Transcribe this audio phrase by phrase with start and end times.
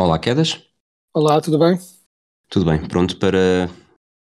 [0.00, 0.64] Olá, Quedas.
[1.12, 1.76] Olá, tudo bem?
[2.48, 2.86] Tudo bem?
[2.86, 3.68] Pronto para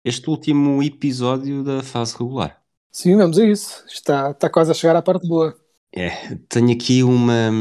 [0.04, 2.60] este último episódio da fase regular.
[2.92, 3.86] Sim, vamos a isso.
[3.86, 5.56] Está, está quase a chegar à parte boa.
[5.94, 7.52] É, tenho aqui uma,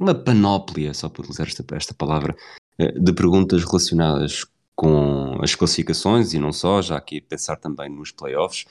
[0.00, 2.34] uma panóplia, só para utilizar esta, esta palavra,
[2.78, 8.10] eh, de perguntas relacionadas com as classificações e não só, já aqui pensar também nos
[8.10, 8.64] playoffs.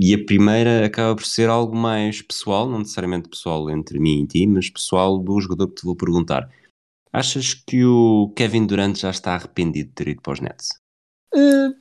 [0.00, 4.26] E a primeira acaba por ser algo mais pessoal, não necessariamente pessoal entre mim e
[4.28, 6.48] ti, mas pessoal do jogador que te vou perguntar.
[7.12, 10.68] Achas que o Kevin Durant já está arrependido de ter ido para os Nets?
[11.34, 11.74] Eh,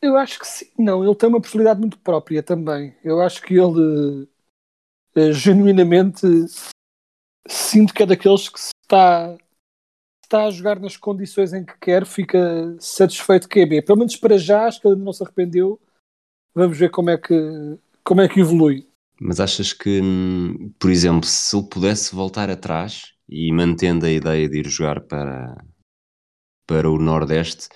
[0.00, 0.66] eu acho que sim.
[0.78, 2.94] Não, ele tem uma personalidade muito própria também.
[3.02, 4.28] Eu acho que ele
[5.16, 6.26] eh, genuinamente
[7.48, 9.36] sinto que é daqueles que se está,
[10.22, 13.82] está a jogar nas condições em que quer, fica satisfeito que é B.
[13.82, 15.80] Pelo menos para já, acho que ele não se arrependeu.
[16.54, 17.34] Vamos ver como é que,
[18.04, 18.88] como é que evolui.
[19.20, 24.48] Mas achas que, hum, por exemplo, se ele pudesse voltar atrás e mantendo a ideia
[24.48, 25.56] de ir jogar para,
[26.66, 27.68] para o Nordeste,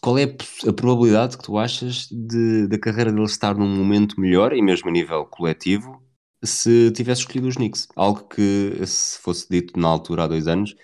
[0.00, 4.52] qual é a probabilidade que tu achas de, da carreira dele estar num momento melhor,
[4.52, 6.02] e mesmo a nível coletivo,
[6.42, 7.88] se tivesse escolhido os Knicks?
[7.94, 10.74] Algo que, se fosse dito na altura há dois anos,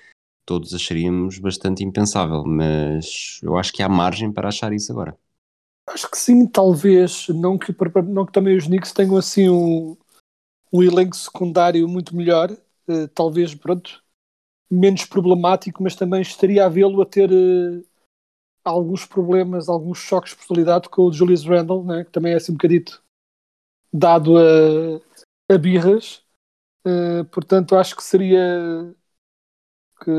[0.47, 5.19] todos acharíamos bastante impensável, mas eu acho que há margem para achar isso agora.
[5.89, 7.29] Acho que sim, talvez.
[7.29, 7.75] Não que,
[8.07, 9.97] não que também os Knicks tenham assim um,
[10.73, 12.57] um elenco secundário muito melhor.
[12.89, 14.03] Eh, talvez, pronto,
[14.71, 17.83] menos problemático, mas também estaria a vê-lo a ter eh,
[18.65, 22.53] alguns problemas, alguns choques de personalidade com o Julius Randle, né, que também é assim
[22.53, 23.03] um bocadito
[23.93, 25.01] dado a,
[25.55, 26.23] a birras.
[26.87, 28.95] Eh, portanto, acho que seria
[30.03, 30.11] que,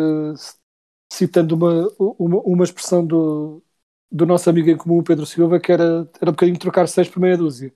[1.11, 3.61] citando uma, uma, uma expressão do,
[4.11, 7.19] do nosso amigo em comum, Pedro Silva, que era, era um bocadinho trocar seis por
[7.19, 7.73] meia dúzia.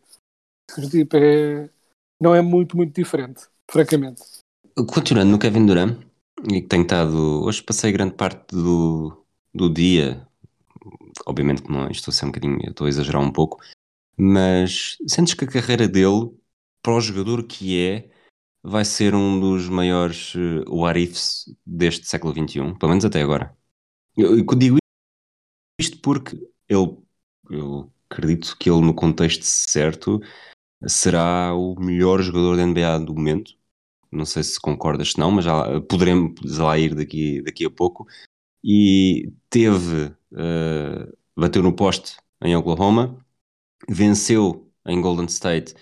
[0.90, 1.70] Tipo, é,
[2.20, 4.43] não é muito, muito diferente, francamente.
[4.76, 6.00] Continuando no Kevin Durant,
[6.50, 7.44] e que tenho estado.
[7.44, 9.24] Hoje passei grande parte do,
[9.54, 10.28] do dia,
[11.28, 13.62] obviamente que não, estou a ser um bocadinho, estou a exagerar um pouco,
[14.18, 16.32] mas sentes que a carreira dele,
[16.82, 18.10] para o jogador que é,
[18.64, 23.56] vai ser um dos maiores uh, what ifs deste século XXI, pelo menos até agora.
[24.18, 24.78] Eu, eu digo
[25.80, 26.36] isto porque
[26.68, 26.98] ele,
[27.50, 30.20] eu acredito que ele, no contexto certo,
[30.88, 33.54] será o melhor jogador da NBA do momento.
[34.14, 38.08] Não sei se concordas, se não, mas já poderemos lá ir daqui, daqui a pouco.
[38.64, 43.18] E teve, uh, bateu no poste em Oklahoma,
[43.90, 45.74] venceu em Golden State,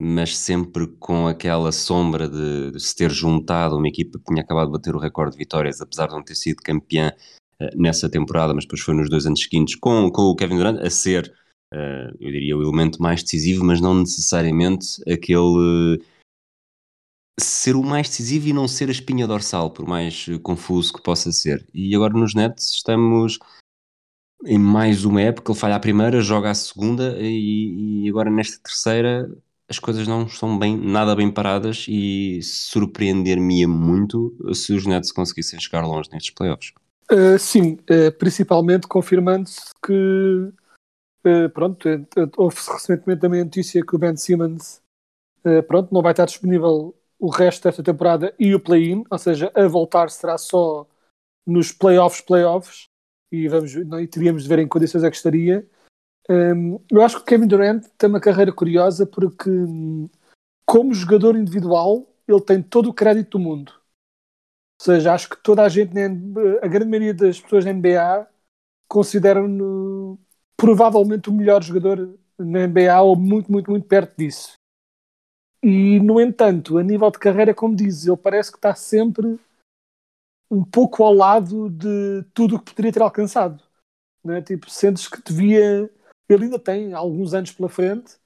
[0.00, 4.66] mas sempre com aquela sombra de, de se ter juntado uma equipa que tinha acabado
[4.66, 7.12] de bater o recorde de vitórias, apesar de não ter sido campeã
[7.60, 10.80] uh, nessa temporada, mas depois foi nos dois anos seguintes, com, com o Kevin Durant
[10.80, 11.32] a ser,
[11.72, 16.02] uh, eu diria, o elemento mais decisivo, mas não necessariamente aquele
[17.40, 21.02] ser o mais decisivo e não ser a espinha dorsal, por mais uh, confuso que
[21.02, 21.66] possa ser.
[21.74, 23.38] E agora nos Nets estamos
[24.46, 28.58] em mais uma época, ele falha a primeira, joga a segunda e, e agora nesta
[28.62, 29.30] terceira
[29.68, 35.58] as coisas não estão bem, nada bem paradas e surpreender-me muito se os Nets conseguissem
[35.58, 36.72] chegar longe nestes playoffs.
[37.10, 40.52] Uh, sim, uh, principalmente confirmando-se que
[41.26, 41.88] uh, pronto,
[42.36, 44.82] houve recentemente também a notícia que o Ben Simmons
[45.68, 49.66] pronto, não vai estar disponível o resto desta temporada e o play-in, ou seja, a
[49.66, 50.86] voltar será só
[51.46, 52.86] nos playoffs, playoffs,
[53.32, 55.66] e, vamos, não, teríamos de ver em condições é que estaria.
[56.28, 59.50] Um, eu acho que o Kevin Durant tem uma carreira curiosa porque,
[60.66, 63.72] como jogador individual, ele tem todo o crédito do mundo.
[63.72, 65.92] Ou seja, acho que toda a gente,
[66.62, 68.28] a grande maioria das pessoas na NBA,
[68.86, 70.18] consideram-no
[70.58, 74.58] provavelmente o melhor jogador na NBA ou muito, muito, muito perto disso.
[75.64, 79.40] E, no entanto, a nível de carreira, como dizes, ele parece que está sempre
[80.50, 83.62] um pouco ao lado de tudo o que poderia ter alcançado.
[84.22, 84.42] Né?
[84.42, 85.90] Tipo, sentes que devia.
[86.28, 88.16] Ele ainda tem alguns anos pela frente,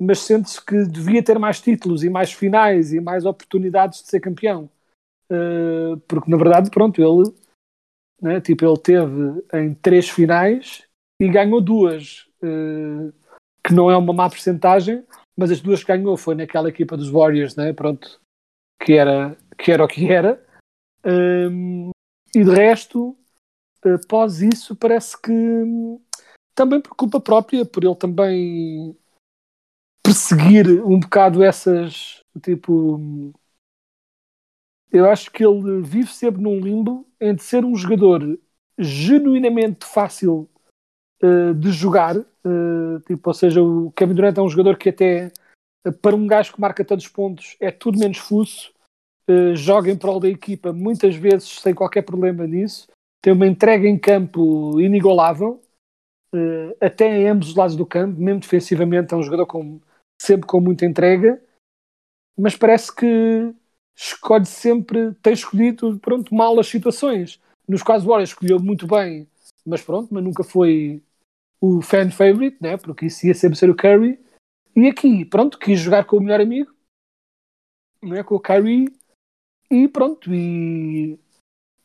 [0.00, 4.20] mas sentes que devia ter mais títulos e mais finais e mais oportunidades de ser
[4.20, 4.70] campeão.
[5.30, 7.34] Uh, porque, na verdade, pronto, ele,
[8.22, 8.40] né?
[8.40, 10.82] tipo, ele teve em três finais
[11.20, 12.26] e ganhou duas.
[12.42, 13.12] Uh,
[13.62, 15.04] que não é uma má porcentagem,
[15.36, 17.72] mas as duas que ganhou foi naquela equipa dos Warriors, né?
[17.72, 18.20] Pronto,
[18.82, 20.44] que era, que era o que era.
[21.04, 21.90] Um,
[22.34, 23.16] e de resto,
[23.84, 26.00] após isso, parece que hum,
[26.54, 28.96] também por culpa própria, por ele também
[30.02, 33.32] perseguir um bocado essas tipo hum,
[34.92, 38.38] eu acho que ele vive sempre num limbo entre ser um jogador
[38.78, 40.48] genuinamente fácil
[41.22, 45.32] uh, de jogar, uh, tipo, ou seja, o Kevin Durant é um jogador que até
[45.86, 48.72] uh, para um gajo que marca tantos pontos é tudo menos fuso,
[49.54, 52.88] joga em prol da equipa muitas vezes sem qualquer problema nisso,
[53.22, 55.62] tem uma entrega em campo inigualável,
[56.80, 59.80] até em ambos os lados do campo, mesmo defensivamente é um jogador com,
[60.20, 61.40] sempre com muita entrega,
[62.36, 63.54] mas parece que
[63.96, 67.40] escolhe sempre, tem escolhido pronto, mal as situações.
[67.68, 69.28] Nos quais o Warriors escolheu muito bem,
[69.64, 71.02] mas pronto, mas nunca foi
[71.60, 72.76] o fan favorite, né?
[72.76, 74.18] porque isso ia sempre ser o Curry.
[74.74, 76.72] E aqui, pronto, quis jogar com o melhor amigo,
[78.02, 78.22] não é?
[78.22, 78.86] com o Curry,
[79.70, 81.14] e pronto, e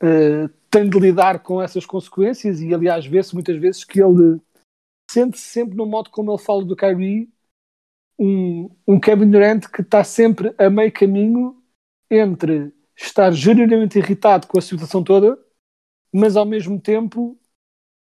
[0.01, 2.61] uh, tem de lidar com essas consequências.
[2.61, 4.41] E aliás, vê-se muitas vezes que ele
[5.09, 7.29] sente-se sempre no modo como ele fala do Kyrie,
[8.19, 11.61] um, um Kevin Durant que está sempre a meio caminho
[12.09, 15.37] entre estar genuinamente irritado com a situação toda,
[16.13, 17.37] mas ao mesmo tempo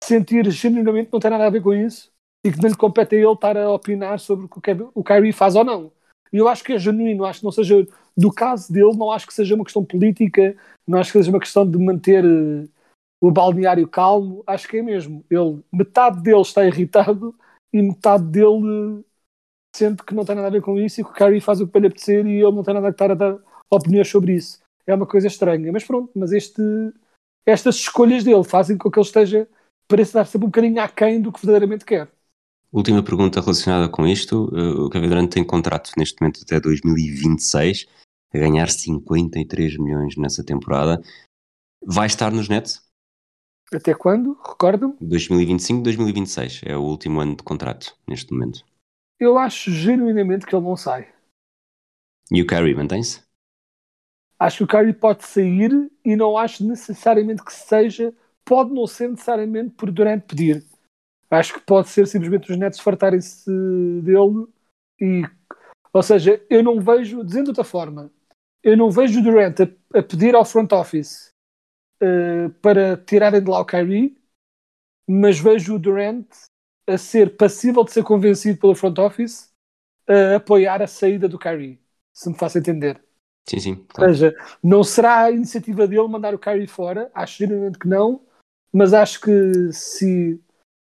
[0.02, 2.10] sentir genuinamente não tem nada a ver com isso
[2.44, 4.58] e que não lhe compete a ele estar a opinar sobre o que
[4.94, 5.92] o Kyrie faz ou não.
[6.32, 9.26] E eu acho que é genuíno, acho que não seja do caso dele, não acho
[9.26, 10.56] que seja uma questão política,
[10.86, 12.68] não acho que seja uma questão de manter uh,
[13.20, 15.24] o balneário calmo, acho que é mesmo.
[15.30, 17.34] Ele, metade dele está irritado
[17.72, 19.04] e metade dele uh,
[19.74, 21.68] sente que não tem nada a ver com isso e que o Kyrie faz o
[21.68, 23.38] que lhe apetecer e ele não tem nada a dar
[23.70, 24.60] opiniões sobre isso.
[24.86, 26.62] É uma coisa estranha, mas pronto, mas este,
[27.46, 29.48] estas escolhas dele fazem com que ele esteja,
[29.88, 32.10] pareça dar sempre um bocadinho aquém do que verdadeiramente quer.
[32.72, 37.86] Última pergunta relacionada com isto: o Kevin Durant tem contrato neste momento até 2026,
[38.32, 41.02] a ganhar 53 milhões nessa temporada.
[41.84, 42.82] Vai estar nos Nets?
[43.74, 44.34] Até quando?
[44.46, 44.96] Recordo?
[45.00, 46.60] 2025, 2026.
[46.64, 48.64] É o último ano de contrato neste momento.
[49.18, 51.12] Eu acho genuinamente que ele não sai.
[52.30, 53.20] E o Curry mantém-se?
[54.38, 58.12] Acho que o Kyrie pode sair e não acho necessariamente que seja,
[58.44, 60.64] pode não ser necessariamente por Durant pedir.
[61.30, 63.50] Acho que pode ser simplesmente os Nets fartarem-se
[64.02, 64.46] dele
[65.00, 65.22] e,
[65.92, 68.10] ou seja, eu não vejo, dizendo de outra forma,
[68.62, 71.30] eu não vejo o Durant a, a pedir ao front office
[72.02, 74.16] uh, para tirarem de lá o Kyrie,
[75.08, 76.26] mas vejo o Durant
[76.86, 79.50] a ser passível de ser convencido pelo front office
[80.06, 81.80] a apoiar a saída do Kyrie,
[82.12, 83.02] se me faço entender.
[83.48, 83.86] Sim, sim.
[83.88, 84.10] Claro.
[84.10, 88.20] Ou seja, não será a iniciativa dele mandar o Kyrie fora, acho genuinamente que não,
[88.72, 90.40] mas acho que se,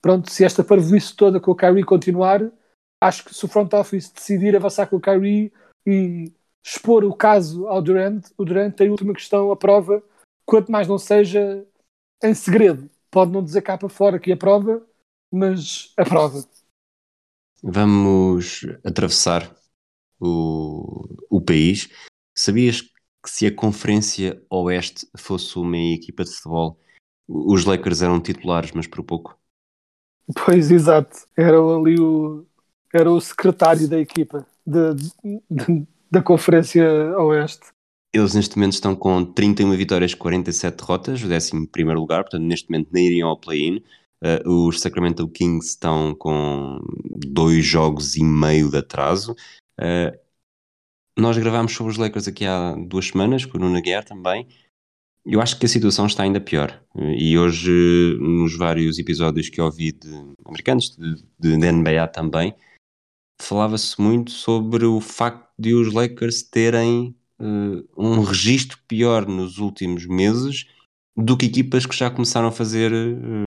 [0.01, 2.41] pronto, se esta parvoíce toda com o Kyrie continuar,
[3.01, 5.51] acho que se o front office decidir avançar com o Kyrie
[5.85, 6.31] e
[6.63, 10.03] expor o caso ao Durant, o Durant tem a última questão, a prova,
[10.45, 11.65] quanto mais não seja
[12.23, 12.89] em segredo.
[13.09, 14.85] Pode não dizer cá para fora que aprova,
[15.31, 16.43] mas aprova.
[17.63, 19.53] Vamos atravessar
[20.19, 21.89] o, o país
[22.35, 26.79] Sabias que se a Conferência Oeste fosse uma equipa de futebol,
[27.31, 29.37] os Lakers eram titulares, mas por pouco?
[30.45, 31.17] Pois, exato.
[31.37, 32.45] Era ali o,
[32.93, 34.95] era o secretário da equipa de,
[35.49, 36.85] de, da Conferência
[37.17, 37.67] Oeste.
[38.13, 42.69] Eles neste momento estão com 31 vitórias, 47 derrotas, o 11 primeiro lugar, portanto neste
[42.69, 43.81] momento nem iriam ao play-in.
[44.23, 46.79] Uh, os Sacramento Kings estão com
[47.27, 49.31] dois jogos e meio de atraso.
[49.79, 50.15] Uh,
[51.17, 54.47] nós gravámos sobre os Lakers aqui há duas semanas, com o Nuno Guerra também.
[55.25, 56.81] Eu acho que a situação está ainda pior.
[56.95, 60.09] E hoje, nos vários episódios que ouvi de
[60.45, 62.55] americanos, de, de NBA também,
[63.41, 70.05] falava-se muito sobre o facto de os Lakers terem uh, um registro pior nos últimos
[70.05, 70.65] meses
[71.15, 73.43] do que equipas que já começaram a fazer, uh,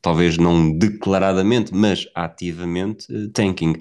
[0.00, 3.74] talvez não declaradamente, mas ativamente, uh, tanking.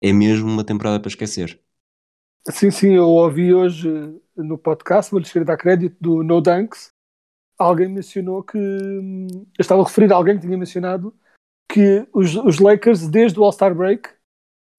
[0.00, 1.60] É mesmo uma temporada para esquecer.
[2.46, 3.88] Sim, sim, eu ouvi hoje
[4.34, 6.92] no podcast, vou-lhes querer dar crédito, do No Dunks.
[7.58, 8.56] Alguém mencionou que.
[8.56, 11.14] Eu estava a referir a alguém que tinha mencionado
[11.70, 14.08] que os, os Lakers, desde o All-Star Break,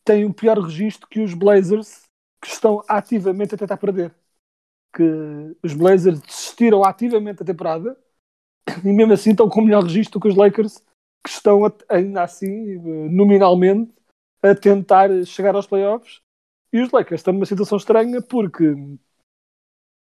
[0.04, 2.04] têm um pior registro que os Blazers,
[2.42, 4.16] que estão ativamente a tentar perder.
[4.96, 7.96] Que os Blazers desistiram ativamente da temporada
[8.84, 10.84] e mesmo assim estão com o melhor registro que os Lakers,
[11.24, 13.94] que estão ainda assim, nominalmente,
[14.42, 16.22] a tentar chegar aos playoffs
[16.74, 18.76] e os Lakers estão numa situação estranha porque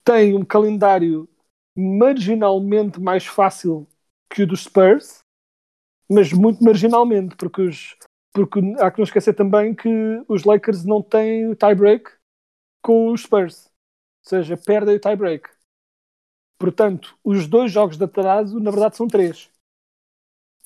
[0.04, 1.28] têm um calendário
[1.76, 3.86] marginalmente mais fácil
[4.30, 5.20] que o dos Spurs,
[6.10, 7.96] mas muito marginalmente, porque os,
[8.32, 9.88] Porque há que não esquecer também que
[10.28, 12.10] os Lakers não têm o tie-break
[12.82, 13.66] com os Spurs.
[14.24, 15.48] Ou seja, perdem o tie-break.
[16.56, 19.50] Portanto, os dois jogos de atraso, na verdade, são três.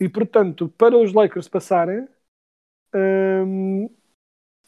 [0.01, 2.07] E, portanto, para os Lakers passarem,
[2.95, 3.89] hum,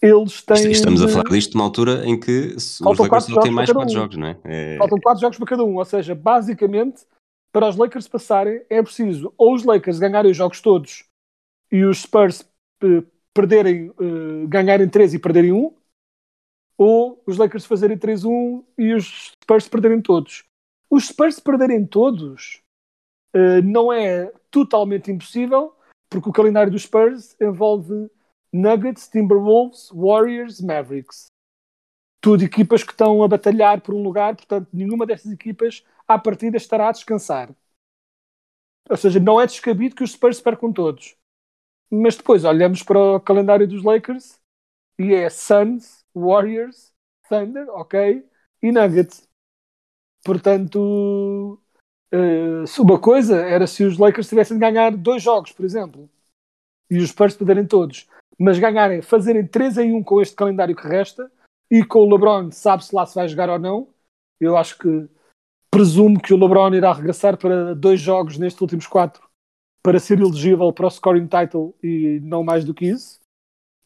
[0.05, 0.71] eles têm.
[0.71, 3.71] Estamos a falar disto numa altura em que os Faltam Lakers quatro só têm mais
[3.71, 4.03] para cada 4 um.
[4.03, 4.39] jogos, não é?
[4.45, 5.77] É- Faltam quatro jogos para cada um.
[5.77, 7.05] Ou seja, basicamente,
[7.53, 11.05] para os Lakers passarem, é preciso ou os Lakers ganharem os jogos todos
[11.73, 12.45] e os Spurs
[12.83, 15.73] eh, perderem, eh, ganharem três e perderem um,
[16.77, 20.45] ou os Lakers fazerem 3-1 e os Spurs perderem todos.
[20.91, 22.61] Os Spurs perderem todos
[23.33, 25.75] eh, não é totalmente impossível,
[26.11, 28.09] porque o calendário dos Spurs envolve
[28.55, 31.35] Nuggets, Timberwolves, Warriors, Mavericks
[32.25, 36.57] tudo equipas que estão a batalhar por um lugar, portanto, nenhuma destas equipas à partida
[36.57, 37.55] estará a descansar.
[38.89, 41.17] Ou seja, não é descabido que os Spurs percam todos.
[41.91, 44.41] Mas depois olhamos para o calendário dos Lakers
[44.99, 46.95] e é Suns, Warriors,
[47.29, 48.25] Thunder, ok,
[48.63, 49.29] e Nuggets.
[50.25, 51.61] Portanto,
[52.13, 56.11] eh, uma coisa era se os Lakers tivessem de ganhar dois jogos, por exemplo,
[56.91, 58.09] e os Spurs perderem todos,
[58.39, 61.31] mas ganharem, fazerem 3 em 1 com este calendário que resta,
[61.71, 63.89] e com o LeBron sabe-se lá se vai jogar ou não.
[64.41, 65.09] Eu acho que
[65.71, 69.29] presumo que o LeBron irá regressar para dois jogos nestes últimos quatro
[69.83, 73.21] para ser elegível para o scoring title e não mais do que isso.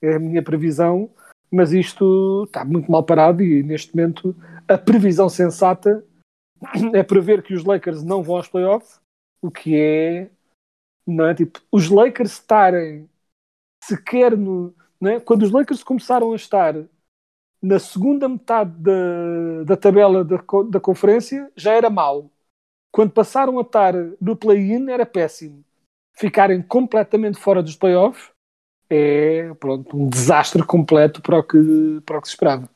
[0.03, 1.11] É a minha previsão,
[1.51, 4.37] mas isto está muito mal parado e neste momento
[4.69, 6.05] a previsão sensata
[6.95, 9.01] é prever que os Lakers não vão aos playoffs,
[9.43, 10.31] o que é,
[11.07, 13.09] não é tipo, os Lakers estarem
[13.89, 15.21] sequer no, não é?
[15.21, 16.75] quando os Lakers começaram a estar
[17.61, 20.39] na segunda metade da, da tabela da,
[20.71, 22.31] da conferência já era mau.
[22.93, 25.65] Quando passaram a estar no play-in era péssimo.
[26.17, 28.31] Ficarem completamente fora dos playoffs
[28.91, 32.69] é pronto, um desastre completo para o que, para o que se esperava.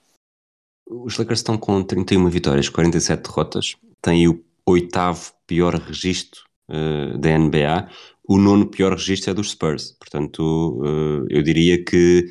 [0.86, 3.76] Os Lakers estão com 31 vitórias, 47 derrotas.
[4.02, 7.88] Têm o oitavo pior registro eh, da NBA.
[8.24, 9.92] O nono pior registro é dos Spurs.
[9.98, 12.26] Portanto, eh, eu diria que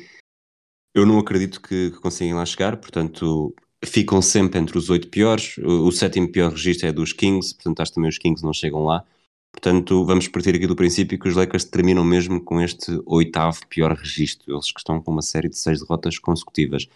[0.94, 2.76] eu não acredito que, que consigam lá chegar.
[2.78, 5.58] Portanto, ficam sempre entre os oito piores.
[5.58, 7.54] O, o sétimo pior registro é dos Kings.
[7.54, 9.04] Portanto, acho que também os Kings não chegam lá.
[9.52, 13.92] Portanto, vamos partir aqui do princípio que os Lakers terminam mesmo com este oitavo pior
[13.94, 14.54] registro.
[14.54, 16.88] Eles que estão com uma série de seis derrotas consecutivas.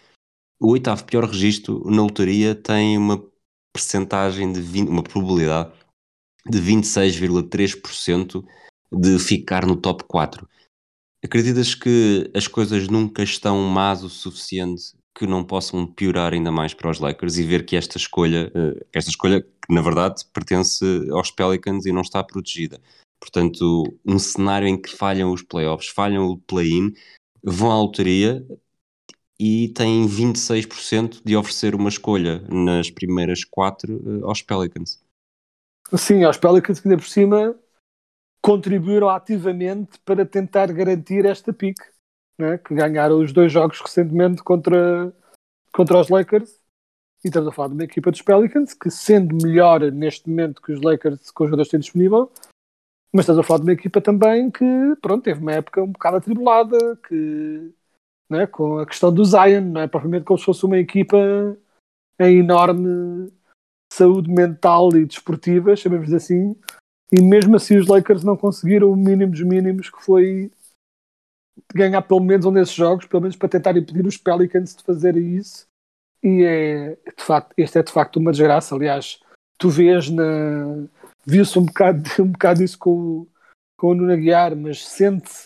[0.59, 3.23] O oitavo pior registro na lotaria tem uma
[3.71, 5.71] percentagem de 20, uma probabilidade
[6.49, 8.43] de 26,3%
[8.91, 10.47] de ficar no top 4.
[11.23, 16.75] Acreditas que as coisas nunca estão más o suficiente que não possam piorar ainda mais
[16.75, 20.85] para os Lakers e ver que esta escolha, eh, esta escolha que na verdade pertence
[21.11, 22.79] aos Pelicans e não está protegida.
[23.19, 26.93] Portanto, um cenário em que falham os playoffs, falham o play-in,
[27.43, 28.45] vão à lotaria
[29.39, 35.01] e têm 26% de oferecer uma escolha nas primeiras quatro eh, aos Pelicans.
[35.95, 37.55] Sim, aos Pelicans que ainda por cima
[38.47, 41.83] contribuíram ativamente para tentar garantir esta pique,
[42.39, 42.57] né?
[42.57, 45.13] que ganharam os dois jogos recentemente contra,
[45.73, 46.49] contra os Lakers.
[47.25, 50.71] E estamos a falar de uma equipa dos Pelicans que, sendo melhor neste momento que
[50.71, 52.31] os Lakers com os jogadores têm disponível,
[53.13, 54.63] mas estamos a falar de uma equipa também que,
[55.01, 57.73] pronto, teve uma época um bocado atribulada, que,
[58.29, 61.17] né, com a questão do Zion, não é propriamente como se fosse uma equipa
[62.17, 63.29] em enorme
[63.91, 66.55] saúde mental e desportiva, chamemos assim,
[67.11, 70.51] e mesmo assim os Lakers não conseguiram o mínimo dos mínimos que foi
[71.73, 75.35] ganhar pelo menos um desses jogos, pelo menos para tentar impedir os Pelicans de fazerem
[75.37, 75.65] isso.
[76.23, 78.75] E é de facto, este é de facto uma desgraça.
[78.75, 79.19] Aliás,
[79.57, 80.87] tu vês na.
[81.25, 83.27] Viu-se um bocado, um bocado isso com, o-
[83.77, 84.15] com o Nuno
[84.57, 85.45] mas sente-se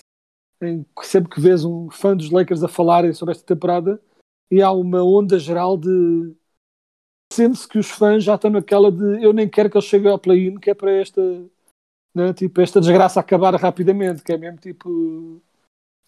[0.62, 4.00] em- sempre que vês um fã dos Lakers a falarem sobre esta temporada
[4.51, 6.34] e há uma onda geral de
[7.33, 10.19] sente-se que os fãs já estão naquela de eu nem quero que eles cheguem ao
[10.19, 11.21] play-in, que é para esta,
[12.13, 15.41] né, tipo, esta desgraça acabar rapidamente, que é mesmo tipo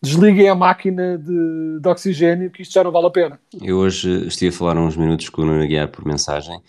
[0.01, 3.39] desliguem a máquina de, de oxigênio que isto já não vale a pena.
[3.61, 6.61] Eu hoje estive a falar uns minutos com o Nuno Aguiar por mensagem.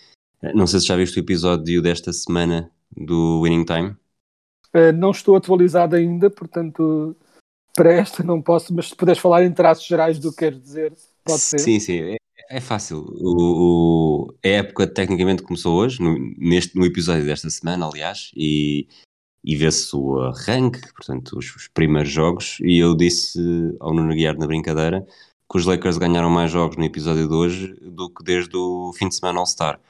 [0.54, 3.96] Não sei se já viste o episódio desta semana do Winning Time.
[4.72, 7.16] Uh, não estou atualizado ainda, portanto
[7.74, 10.92] para esta não posso, mas se puderes falar em traços gerais do que queres dizer,
[11.24, 11.58] pode ser.
[11.58, 12.16] Sim, sim,
[12.48, 12.98] é, fácil.
[13.20, 18.86] O, o- a época tecnicamente começou hoje, no, neste, no episódio desta semana, aliás, e,
[19.44, 22.58] e vê-se o arranque, portanto, os, os primeiros jogos.
[22.60, 23.38] E eu disse
[23.80, 25.06] ao Nuno Guiar na brincadeira
[25.50, 29.08] que os Lakers ganharam mais jogos no episódio de hoje do que desde o fim
[29.08, 29.80] de semana All-Star.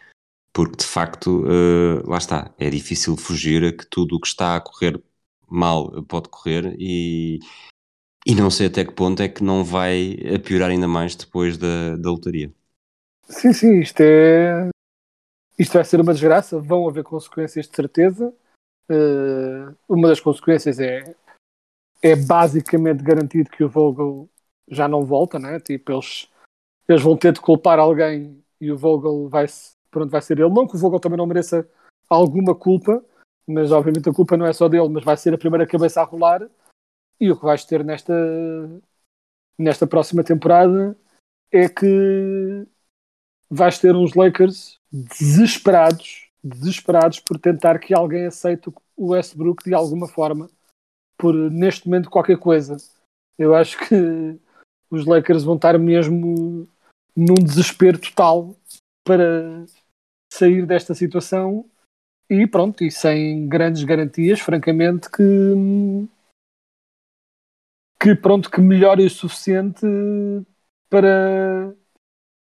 [0.53, 4.57] Porque de facto, eh, lá está, é difícil fugir a que tudo o que está
[4.57, 5.01] a correr
[5.49, 7.41] mal pode correr e,
[8.27, 11.97] E não sei até que ponto é que não vai piorar ainda mais depois da,
[11.97, 12.51] da lotaria.
[13.29, 14.69] Sim, sim, isto é.
[15.59, 18.35] Isto vai ser uma desgraça, vão haver consequências de certeza.
[18.89, 21.15] Uh, uma das consequências é,
[22.03, 24.29] é basicamente garantido que o Vogel
[24.69, 25.61] já não volta, né?
[25.61, 26.29] Tipo, eles,
[26.89, 29.47] eles vão ter de culpar alguém e o Vogel vai,
[29.91, 30.51] pronto, vai ser ele.
[30.51, 31.69] Não que o Vogel também não mereça
[32.09, 33.05] alguma culpa,
[33.47, 36.05] mas obviamente a culpa não é só dele, mas vai ser a primeira cabeça a
[36.05, 36.49] rolar.
[37.21, 38.13] E o que vais ter nesta,
[39.59, 40.97] nesta próxima temporada
[41.51, 42.67] é que
[43.49, 50.09] vais ter uns Lakers desesperados, desesperados por tentar que alguém aceite o Westbrook de alguma
[50.09, 50.51] forma,
[51.17, 52.77] por neste momento qualquer coisa.
[53.39, 54.39] Eu acho que
[54.91, 56.69] os Lakers vão estar mesmo
[57.17, 58.57] num desespero total
[59.05, 59.65] para
[60.33, 61.69] sair desta situação
[62.29, 65.23] e pronto, e sem grandes garantias, francamente, que
[68.01, 69.87] que pronto, que melhore o suficiente
[70.89, 71.75] para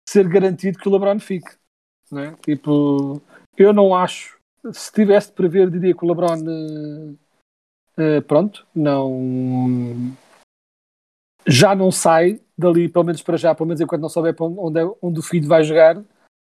[0.08, 1.50] ser garantido que o LeBron fique.
[2.14, 2.32] É?
[2.42, 3.20] Tipo,
[3.56, 4.38] eu não acho.
[4.72, 7.16] Se tivesse de prever, diria que o LeBron.
[7.98, 10.16] Uh, pronto, não.
[11.46, 14.84] Já não sai dali, pelo menos para já, pelo menos enquanto não souber onde, é,
[15.00, 16.02] onde o filho vai jogar,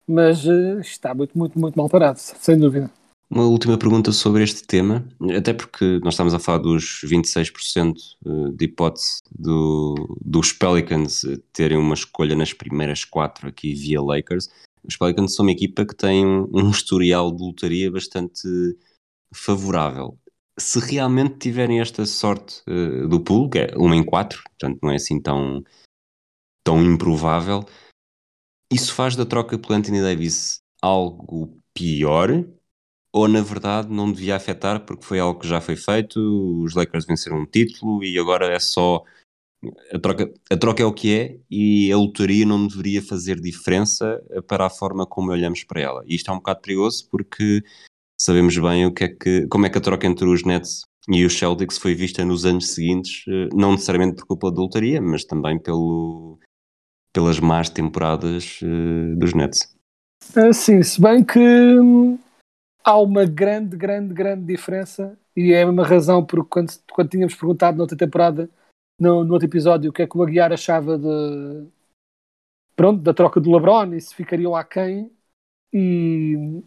[0.06, 2.90] mas uh, está muito, muito, muito mal parado, sem dúvida.
[3.32, 5.06] Uma última pergunta sobre este tema,
[5.38, 7.94] até porque nós estamos a falar dos 26%
[8.26, 11.22] eh, de hipótese do, dos Pelicans
[11.52, 14.50] terem uma escolha nas primeiras quatro aqui via Lakers.
[14.82, 18.48] Os Pelicans são uma equipa que tem um historial de lotaria bastante
[19.32, 20.18] favorável.
[20.58, 24.90] Se realmente tiverem esta sorte uh, do pool, que é uma em quatro, portanto não
[24.90, 25.62] é assim tão,
[26.64, 27.64] tão improvável,
[28.72, 32.44] isso faz da troca pelo Anthony Davis algo pior
[33.12, 36.18] ou na verdade não devia afetar porque foi algo que já foi feito,
[36.62, 39.02] os Lakers venceram um título e agora é só
[39.92, 44.22] a troca, a troca é o que é e a lotaria não deveria fazer diferença
[44.46, 46.02] para a forma como olhamos para ela.
[46.06, 47.62] E isto é um bocado perigoso porque
[48.18, 51.24] sabemos bem o que é que, como é que a troca entre os Nets e
[51.24, 55.24] os Celtics foi vista nos anos seguintes, eh, não necessariamente por culpa da lotaria, mas
[55.24, 56.38] também pelo,
[57.12, 59.74] pelas más temporadas uh, dos Nets.
[60.36, 62.18] Uh, sim, se bem que hum,
[62.84, 67.34] há uma grande, grande, grande diferença e é a mesma razão porque quando, quando tínhamos
[67.34, 68.50] perguntado na outra temporada,
[68.98, 71.68] no, no outro episódio, o que é que o Aguiar achava de
[72.76, 75.10] pronto, da troca do LeBron e se ficariam aquém
[75.72, 76.62] e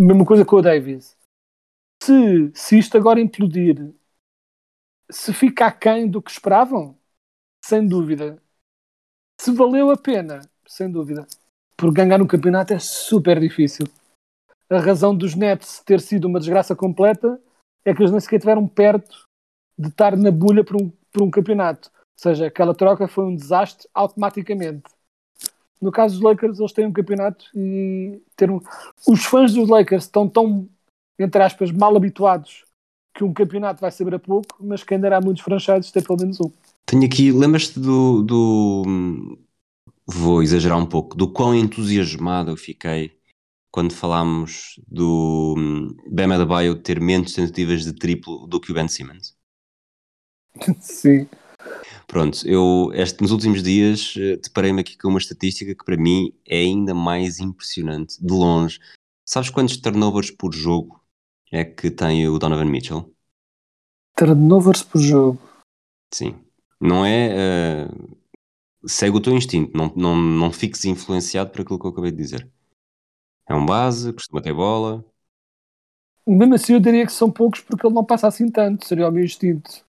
[0.00, 1.16] mesma coisa com o Davis.
[2.02, 3.94] Se, se isto agora implodir,
[5.10, 6.98] se fica aquém do que esperavam,
[7.64, 8.42] sem dúvida.
[9.40, 11.26] Se valeu a pena, sem dúvida.
[11.76, 13.86] Porque ganhar um campeonato é super difícil
[14.72, 17.40] a razão dos Nets ter sido uma desgraça completa
[17.84, 19.28] é que eles nem sequer estiveram perto
[19.78, 21.90] de estar na bulha por um, por um campeonato.
[21.94, 24.84] Ou seja, aquela troca foi um desastre automaticamente.
[25.80, 28.60] No caso dos Lakers, eles têm um campeonato e ter um...
[29.06, 30.68] os fãs dos Lakers estão tão,
[31.18, 32.64] entre aspas, mal habituados
[33.14, 36.20] que um campeonato vai saber a pouco, mas que ainda há muitos franchises ter pelo
[36.20, 36.50] menos um.
[36.86, 39.38] Tenho aqui, lembras-te do, do.
[40.06, 43.12] Vou exagerar um pouco, do quão entusiasmado eu fiquei
[43.72, 48.86] quando falámos do hum, Bam Adebayo ter menos tentativas de triplo do que o Ben
[48.86, 49.34] Simmons.
[50.80, 51.26] Sim.
[52.06, 56.34] Pronto, eu este, nos últimos dias eh, deparei-me aqui com uma estatística que para mim
[56.46, 58.78] é ainda mais impressionante, de longe.
[59.24, 61.02] Sabes quantos turnovers por jogo
[61.50, 63.10] é que tem o Donovan Mitchell?
[64.14, 65.40] Turnovers por jogo?
[66.12, 66.38] Sim.
[66.78, 67.86] Não é.
[67.88, 68.18] Uh,
[68.84, 72.18] segue o teu instinto, não, não, não fiques influenciado por aquilo que eu acabei de
[72.18, 72.50] dizer.
[73.52, 75.04] É um base, costuma ter bola.
[76.26, 79.12] Mesmo assim, eu diria que são poucos porque ele não passa assim tanto, seria o
[79.12, 79.84] meu instinto.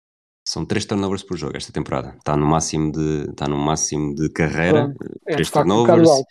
[0.45, 2.17] São 3 turnovers por jogo esta temporada.
[2.19, 4.93] Está no máximo de, está no máximo de carreira.
[5.25, 6.25] É, 3 turnovers, um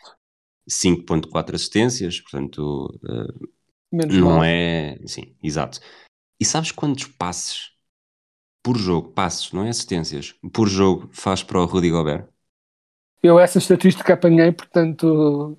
[0.70, 3.50] 5.4 assistências, portanto uh,
[3.90, 4.44] Menos não mal.
[4.44, 5.00] é.
[5.06, 5.80] Sim, exato.
[6.38, 7.72] E sabes quantos passes
[8.62, 12.28] por jogo, passes, não é assistências, por jogo faz para o Rudy Gobert?
[13.24, 15.58] Eu essa estatística apanhei, portanto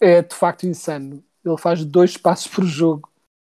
[0.00, 1.22] é de facto insano.
[1.44, 3.08] Ele faz dois passos por jogo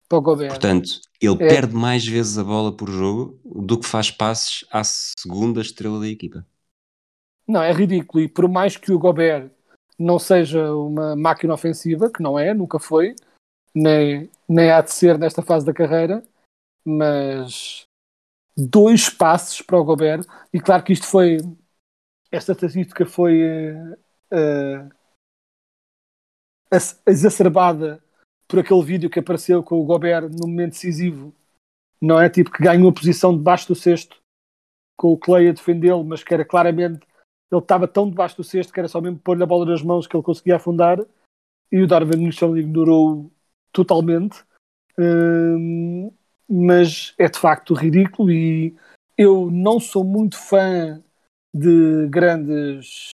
[0.09, 0.49] para o Gobert.
[0.49, 1.47] Portanto, ele É.
[1.47, 6.07] perde mais vezes a bola por jogo do que faz passes à segunda estrela da
[6.07, 6.45] equipa.
[7.47, 8.23] Não, é ridículo.
[8.23, 9.51] E por mais que o Gobert
[9.99, 13.15] não seja uma máquina ofensiva, que não é, nunca foi,
[13.75, 16.23] nem, nem há de ser nesta fase da carreira,
[16.85, 17.85] mas
[18.57, 20.25] dois passos para o Gobert.
[20.53, 21.37] E claro que isto foi.
[22.31, 23.95] Esta estatística foi eh,
[24.31, 24.89] ex-
[27.05, 28.03] exacerbada
[28.47, 31.33] por aquele vídeo que apareceu com o Gobert no momento decisivo,
[32.01, 32.29] não é?
[32.29, 34.17] Tipo que ganhou a posição debaixo do cesto
[34.97, 37.05] com o Clay a defendê-lo, mas que era claramente
[37.51, 40.07] ele estava tão debaixo do cesto que era só mesmo pôr-lhe a bola nas mãos
[40.07, 40.99] que ele conseguia afundar
[41.71, 43.31] e o Donovan Mitchell ignorou
[43.71, 44.43] totalmente.
[44.97, 46.11] Hum,
[46.47, 48.75] mas é de facto ridículo e
[49.17, 51.01] eu não sou muito fã
[51.53, 53.09] de grandes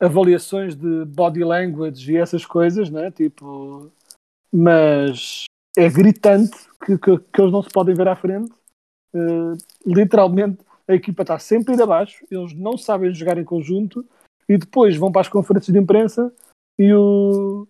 [0.00, 3.10] avaliações de body language e essas coisas, né?
[3.10, 3.92] Tipo,
[4.52, 5.44] mas
[5.76, 8.50] é gritante que, que, que eles não se podem ver à frente.
[9.14, 14.04] Uh, literalmente a equipa está sempre aí abaixo, eles não sabem jogar em conjunto
[14.48, 16.32] e depois vão para as conferências de imprensa
[16.78, 17.66] e o,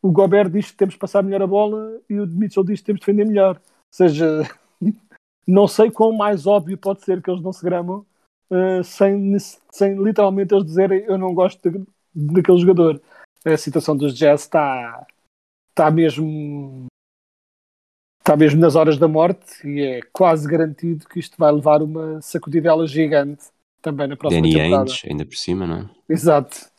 [0.00, 2.86] o Gobert diz que temos que passar melhor a bola e o Mitchell diz que
[2.86, 3.56] temos de defender melhor.
[3.56, 4.42] Ou seja,
[5.46, 8.06] não sei quão mais óbvio pode ser que eles não se gramam
[8.50, 9.36] uh, sem,
[9.70, 11.84] sem literalmente eles dizerem eu não gosto de,
[12.14, 13.00] daquele jogador.
[13.44, 15.06] A situação dos Jazz está,
[15.70, 16.86] está mesmo
[18.20, 22.20] está mesmo nas horas da morte e é quase garantido que isto vai levar uma
[22.20, 23.46] sacudidela gigante
[23.80, 24.90] também na próxima Danny temporada.
[24.90, 25.90] Ainge, ainda por cima, não é?
[26.08, 26.70] Exato.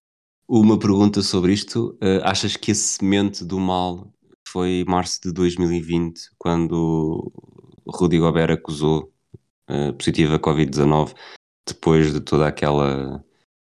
[0.48, 1.98] Uma pergunta sobre isto.
[2.02, 4.08] Uh, achas que a semente do mal
[4.48, 7.32] foi março de 2020, quando
[7.88, 9.12] Rudy Gobert acusou
[9.70, 11.14] uh, positiva Covid-19,
[11.68, 13.24] depois de toda aquela.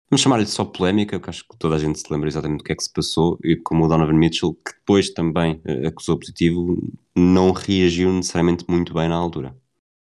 [0.08, 2.72] Vamos chamar-lhe só polémica, porque acho que toda a gente se lembra exatamente do que
[2.72, 6.78] é que se passou, e como o Donovan Mitchell, que depois também uh, acusou positivo,
[7.14, 9.56] não reagiu necessariamente muito bem na altura.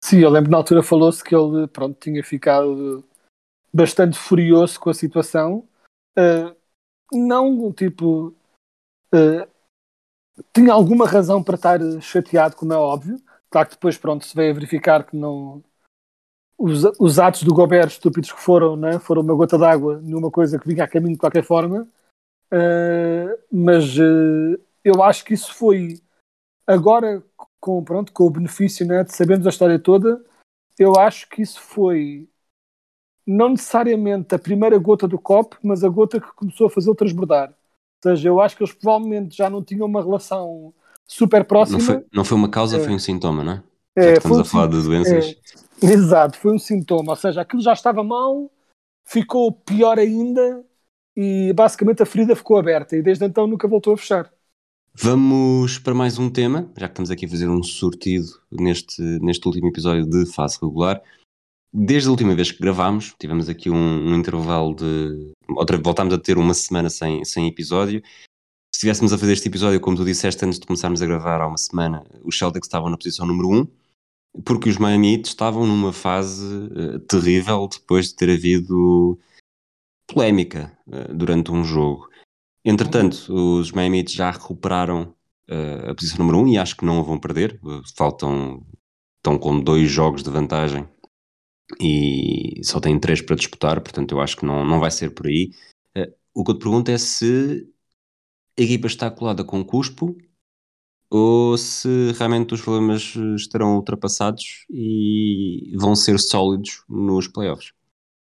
[0.04, 3.04] Sim, eu lembro na altura falou-se que ele pronto, tinha ficado
[3.74, 5.68] bastante furioso com a situação.
[6.18, 6.56] Uh,
[7.12, 8.34] não, tipo,
[9.14, 9.48] uh,
[10.54, 13.22] tinha alguma razão para estar chateado, como é óbvio.
[13.50, 15.64] Claro que depois, pronto, se veio a verificar que não.
[16.62, 20.60] Os, os atos do Gobert estúpidos que foram, né, foram uma gota d'água numa coisa
[20.60, 21.88] que vinha a caminho de qualquer forma.
[22.54, 26.00] Uh, mas uh, eu acho que isso foi
[26.68, 27.24] agora
[27.60, 30.24] com, pronto, com o benefício né, de sabermos a história toda,
[30.78, 32.28] eu acho que isso foi
[33.26, 37.50] não necessariamente a primeira gota do copo, mas a gota que começou a fazê-lo transbordar.
[38.04, 40.74] Ou seja, eu acho que eles provavelmente já não tinham uma relação
[41.08, 41.78] super próxima.
[41.78, 42.80] Não foi, não foi uma causa, É.
[42.84, 43.64] foi um sintoma, não é?
[43.96, 45.26] É, estamos foi a falar de doenças.
[45.26, 45.36] é,
[45.82, 47.12] exato, foi um sintoma.
[47.12, 48.52] Ou seja, aquilo já estava mal,
[49.06, 50.64] ficou pior ainda
[51.16, 54.32] e basicamente a ferida ficou aberta e desde então nunca voltou a fechar.
[54.94, 59.48] Vamos para mais um tema, já que estamos aqui a fazer um sortido neste, neste
[59.48, 61.02] último episódio de fase regular.
[61.74, 65.32] Desde a última vez que gravámos, tivemos aqui um, um intervalo de.
[65.50, 68.02] Outra, voltámos a ter uma semana sem, sem episódio.
[68.74, 71.48] Se estivéssemos a fazer este episódio, como tu disseste antes de começarmos a gravar há
[71.48, 73.68] uma semana, os Celtics estavam na posição número 1,
[74.46, 79.20] porque os Miami Heat estavam numa fase eh, terrível depois de ter havido
[80.08, 82.10] polémica eh, durante um jogo.
[82.64, 85.16] Entretanto, os Miami Heat já recuperaram
[85.48, 87.60] eh, a posição número 1 e acho que não a vão perder.
[87.96, 88.66] Faltam,
[89.18, 90.88] estão com dois jogos de vantagem
[91.80, 95.28] e só têm três para disputar, portanto eu acho que não, não vai ser por
[95.28, 95.52] aí.
[96.34, 97.68] O que eu te pergunto é se
[98.58, 100.16] a equipa está colada com cuspo
[101.12, 107.74] ou se realmente os problemas eh, estarão ultrapassados e vão ser sólidos nos playoffs.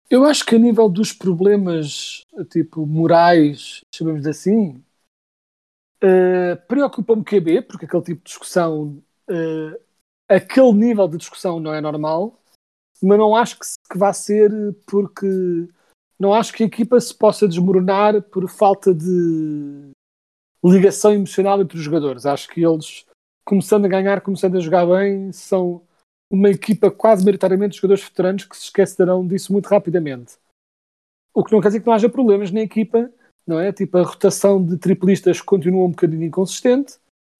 [0.08, 4.82] Eu acho que a nível dos problemas tipo morais, chamamos assim,
[6.00, 9.80] eh, preocupa-me QB, porque aquele tipo de discussão, eh,
[10.28, 12.40] aquele nível de discussão não é normal,
[13.02, 14.50] mas não acho que, que vá ser
[14.86, 15.26] porque
[16.18, 19.90] não acho que a equipa se possa desmoronar por falta de
[20.64, 22.26] ligação emocional entre os jogadores.
[22.26, 23.06] Acho que eles,
[23.44, 25.82] começando a ganhar, começando a jogar bem, são
[26.30, 30.34] uma equipa quase maioritariamente de jogadores veteranos que se esquecerão disso muito rapidamente.
[31.34, 33.10] O que não quer dizer que não haja problemas na equipa,
[33.46, 33.72] não é?
[33.72, 36.98] Tipo, a rotação de triplistas continua um bocadinho inconsistente,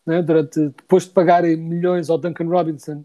[0.09, 0.23] é?
[0.23, 3.05] Durante, depois de pagarem milhões ao Duncan Robinson,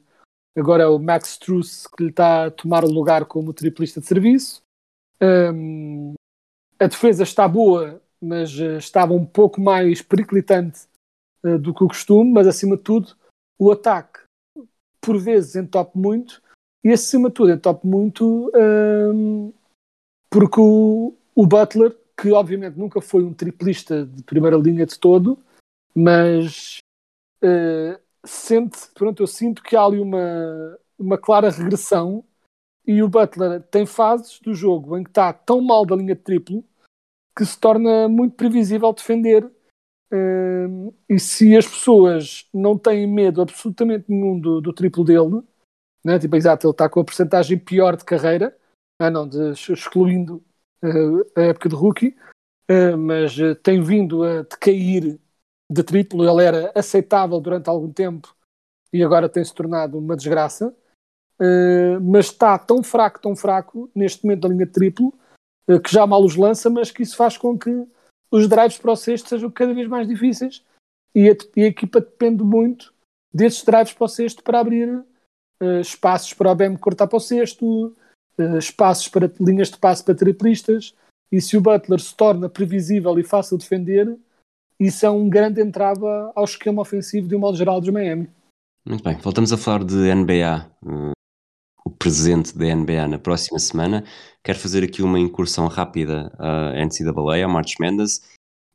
[0.57, 4.07] agora é o Max Struess que lhe está a tomar o lugar como triplista de
[4.07, 4.61] serviço.
[5.21, 6.13] Hum,
[6.79, 10.81] a defesa está boa, mas eh, estava um pouco mais periclitante
[11.43, 13.15] eh, do que o costume, mas acima de tudo,
[13.59, 14.21] o ataque
[15.01, 16.41] por vezes entope muito
[16.83, 18.49] e acima de tudo entope muito
[19.13, 19.51] hum,
[20.29, 25.37] porque o, o Butler, que obviamente nunca foi um triplista de primeira linha de todo,
[25.93, 26.77] mas
[27.41, 32.23] eh, sente, pronto, eu sinto que há ali uma, uma clara regressão
[32.87, 36.21] e o Butler tem fases do jogo em que está tão mal da linha de
[36.21, 36.63] triplo
[37.35, 39.49] que se torna muito previsível defender
[40.13, 45.41] Hum, e se as pessoas não têm medo absolutamente nenhum do, do triplo dele,
[46.05, 46.19] né?
[46.19, 48.55] tipo, exato, ele está com a porcentagem pior de carreira,
[48.99, 50.43] ah, não, de- excluindo
[50.83, 52.15] eh, a época de rookie,
[52.67, 55.19] eh, mas eh, tem vindo a decair
[55.71, 56.23] de triplo.
[56.29, 58.35] Ele era aceitável durante algum tempo
[58.93, 60.75] e agora tem se tornado uma desgraça.
[61.39, 65.13] uh, mas está tão fraco, tão fraco, neste momento da linha de triplo, uh,
[65.83, 67.87] que já mal os lança, mas que isso faz com que
[68.31, 70.63] os drives para o sexto sejam cada vez mais difíceis.
[71.15, 72.93] E a, e a equipa depende muito
[73.33, 77.19] desses drives para o sexto para abrir uh, espaços para o BM cortar para o
[77.19, 77.95] sexto,
[78.57, 80.95] espaços para linhas de passe para triplistas,
[81.31, 84.17] e se o Butler se torna previsível e fácil de defender,
[84.79, 86.01] isso é um grande entrave
[86.35, 88.29] ao esquema ofensivo de um modo geral dos Miami.
[88.85, 91.11] Muito bem, voltamos a falar de NBA, uh,
[91.85, 94.03] o presente da NBA na próxima semana.
[94.43, 98.21] Quero fazer aqui uma incursão rápida à NCAA, ao March Madness.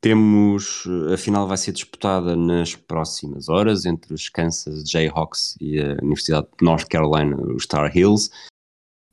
[0.01, 5.97] Temos, a final vai ser disputada nas próximas horas entre os Kansas Jayhawks e a
[6.03, 8.31] Universidade de North Carolina, os Tar Heels.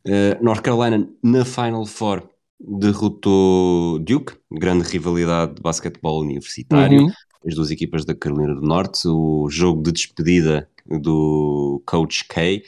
[0.06, 2.30] Uh, North Carolina na Final Four
[2.60, 7.12] derrotou Duke, grande rivalidade de basquetebol universitário, uhum.
[7.48, 12.64] as duas equipas da Carolina do Norte, o jogo de despedida do Coach K.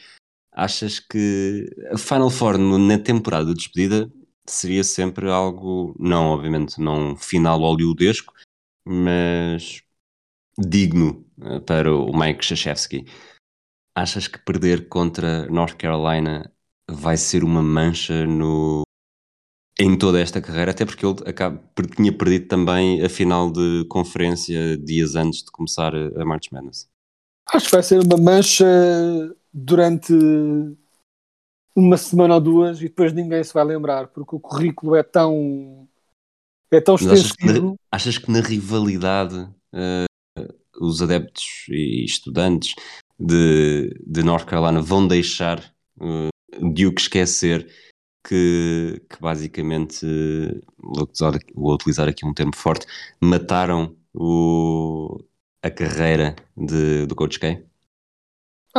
[0.60, 4.12] Achas que a Final Four na temporada de despedida
[4.50, 8.34] seria sempre algo, não, obviamente, não final hollywoodesco,
[8.84, 9.84] mas
[10.58, 13.06] digno eh, para o Mike Krzyzewski.
[13.96, 16.52] Achas que perder contra North Carolina
[16.90, 18.82] vai ser uma mancha no
[19.80, 21.64] em toda esta carreira, até porque ele acaba,
[21.96, 26.90] tinha perdido também a final de conferência dias antes de começar a March Madness.
[27.54, 28.66] Acho que vai ser uma mancha
[29.54, 30.14] durante
[31.76, 35.88] uma semana ou duas e depois ninguém se vai lembrar, porque o currículo é tão
[36.72, 37.28] é tão extensivo.
[37.28, 39.36] Achas que, na, achas que na rivalidade
[39.74, 40.48] uh,
[40.82, 42.74] os adeptos e estudantes
[43.20, 45.60] de, de North Carolina vão deixar
[46.00, 46.30] uh,
[46.74, 47.68] Duke esquecer
[48.28, 50.06] que, que basicamente,
[50.78, 52.86] vou utilizar, vou utilizar aqui um termo forte,
[53.22, 55.24] mataram o,
[55.62, 57.64] a carreira de, do Coach K?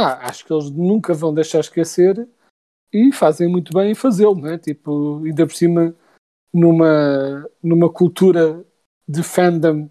[0.01, 2.29] Ah, acho que eles nunca vão deixar esquecer
[2.93, 4.57] e fazem muito bem em fazê-lo, não é?
[4.57, 5.93] Tipo, ainda por cima,
[6.53, 8.65] numa, numa cultura
[9.09, 9.91] de fandom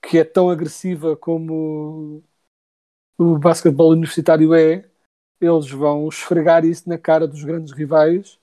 [0.00, 2.22] que é tão agressiva como
[3.18, 4.88] o basquetebol universitário é,
[5.40, 8.38] eles vão esfregar isso na cara dos grandes rivais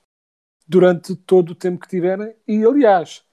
[0.67, 3.23] durante todo o tempo que tiverem e aliás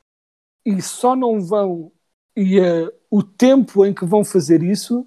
[0.65, 1.91] e só não vão
[2.37, 5.07] e uh, o tempo em que vão fazer isso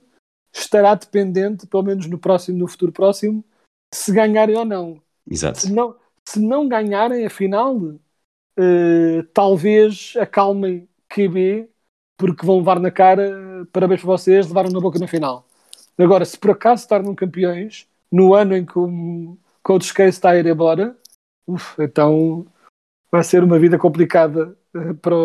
[0.60, 3.44] estará dependente pelo menos no próximo no futuro próximo
[3.94, 5.02] se ganharem ou não.
[5.30, 5.60] Exato.
[5.60, 5.96] Se não,
[6.28, 11.70] se não ganharem afinal uh, talvez acalmem QB
[12.18, 15.46] porque vão levar na cara parabéns para vocês levaram na boca na final.
[15.98, 20.38] Agora se por acaso tornam campeões no ano em que o Coach K está a
[20.38, 20.96] ir embora
[21.48, 22.46] Uf, então
[23.10, 25.16] vai ser uma vida complicada eh, para,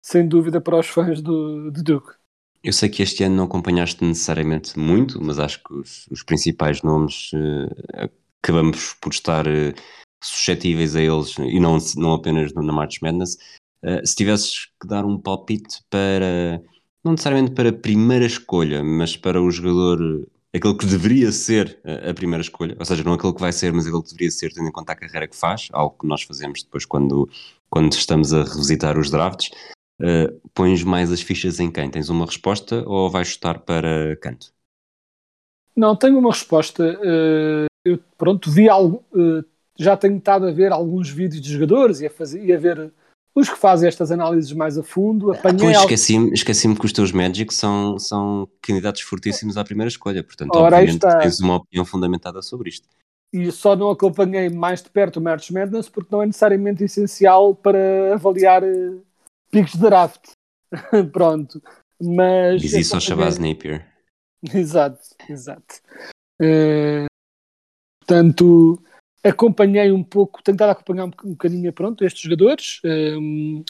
[0.00, 2.14] sem dúvida para os fãs do, de Duke.
[2.62, 6.82] Eu sei que este ano não acompanhaste necessariamente muito, mas acho que os, os principais
[6.82, 8.10] nomes uh,
[8.42, 9.74] acabamos por estar uh,
[10.22, 13.36] suscetíveis a eles e não, não apenas na March Madness.
[13.82, 16.62] Uh, se tivesses que dar um palpite para,
[17.02, 22.12] não necessariamente para a primeira escolha, mas para o jogador aquele que deveria ser a
[22.12, 24.68] primeira escolha, ou seja, não aquele que vai ser, mas aquele que deveria ser, tendo
[24.68, 27.30] em conta a carreira que faz, algo que nós fazemos depois quando,
[27.70, 29.50] quando estamos a revisitar os drafts.
[30.00, 31.90] Uh, pões mais as fichas em quem?
[31.90, 34.50] Tens uma resposta ou vais chutar para canto?
[35.76, 36.98] Não, tenho uma resposta.
[36.98, 39.44] Uh, eu, pronto, vi algo, uh,
[39.78, 42.92] já tenho estado a ver alguns vídeos de jogadores e a, fazer, e a ver
[43.34, 45.32] os que fazem estas análises mais a fundo.
[45.32, 50.24] Apanhei pois, esqueci-me esqueci que os teus Magic são, são candidatos fortíssimos à primeira escolha,
[50.24, 52.88] portanto, Ora, obviamente tens uma opinião fundamentada sobre isto.
[53.32, 57.54] E só não acompanhei mais de perto o March Madness porque não é necessariamente essencial
[57.54, 59.00] para avaliar uh,
[59.50, 60.32] picos de draft.
[61.12, 61.62] Pronto.
[62.00, 63.86] Mas Diz isso ao Shabazz Napier.
[64.54, 65.82] Exato, exato.
[66.40, 67.04] Uh,
[68.00, 68.82] portanto,
[69.22, 72.80] acompanhei um pouco, tentado acompanhar um, um bocadinho pronto, estes jogadores.
[72.82, 73.62] Um,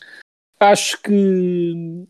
[0.60, 2.06] acho que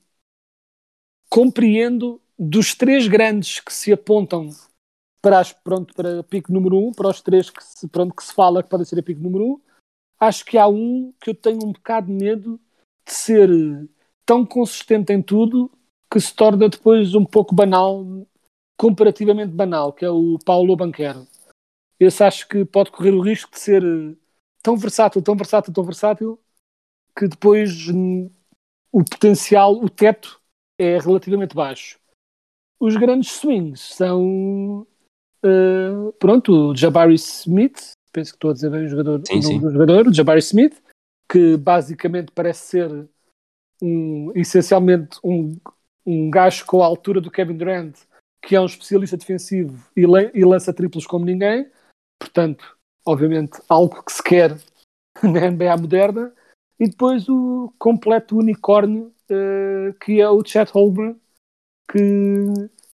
[1.30, 4.50] compreendo dos três grandes que se apontam
[5.22, 8.34] para, as, pronto, para pico número um, para os três que se, pronto, que se
[8.34, 9.60] fala que podem ser a pico número um,
[10.18, 12.60] acho que há um que eu tenho um bocado de medo
[13.10, 13.50] de ser
[14.24, 15.70] tão consistente em tudo
[16.10, 18.04] que se torna depois um pouco banal,
[18.76, 21.26] comparativamente banal, que é o Paulo Banquero
[22.00, 24.16] esse acho que pode correr o risco de ser eh,
[24.62, 26.40] tão versátil, tão versátil, tão versátil,
[27.16, 28.30] que depois hum,
[28.90, 30.40] o potencial, o teto
[30.78, 31.98] é relativamente baixo.
[32.80, 34.86] Os grandes swings são
[35.44, 39.42] uh, pronto, o Jabari Smith, penso que estou a dizer bem o, jogador, sim, o
[39.42, 39.60] sim.
[39.60, 40.82] do jogador, o Jabari Smith,
[41.30, 43.08] que basicamente parece ser
[43.80, 45.56] um, essencialmente um,
[46.04, 47.96] um gajo com a altura do Kevin Durant,
[48.42, 50.02] que é um especialista defensivo e,
[50.34, 51.70] e lança triplos como ninguém.
[52.18, 54.56] Portanto, obviamente, algo que se quer
[55.22, 56.34] na NBA moderna,
[56.78, 61.20] e depois o completo unicórnio uh, que é o Chet Holmgren,
[61.90, 61.98] que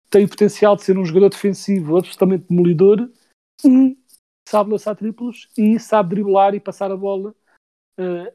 [0.09, 3.09] tem o potencial de ser um jogador defensivo absolutamente demolidor
[3.65, 3.97] e
[4.47, 7.33] sabe lançar triplos e sabe driblar e passar a bola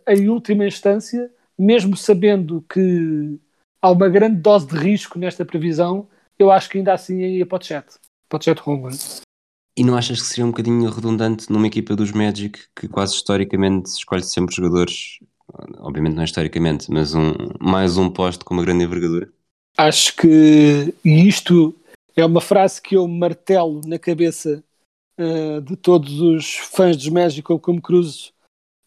[0.08, 3.38] em última instância, mesmo sabendo que
[3.80, 7.58] há uma grande dose de risco nesta previsão, eu acho que ainda assim ia para
[7.58, 7.86] o Chet,
[8.28, 8.96] para o Chet Holmgren.
[9.76, 13.86] E não achas que seria um bocadinho redundante numa equipa dos Magic que quase historicamente
[13.86, 15.18] escolhe sempre jogadores,
[15.78, 19.30] obviamente não é historicamente, mas um, mais um posto com uma grande envergadura?
[19.78, 21.74] Acho que e isto
[22.14, 24.62] é uma frase que eu martelo na cabeça
[25.18, 28.32] uh, de todos os fãs dos Magic ou como cruzo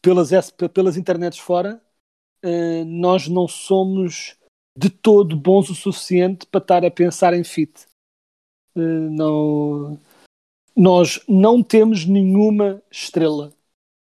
[0.05, 1.81] pelas, pelas internets fora.
[2.43, 4.35] Uh, nós não somos
[4.77, 7.87] de todo bons o suficiente para estar a pensar em fit.
[8.75, 9.99] Uh, não
[10.75, 13.51] nós não temos nenhuma estrela.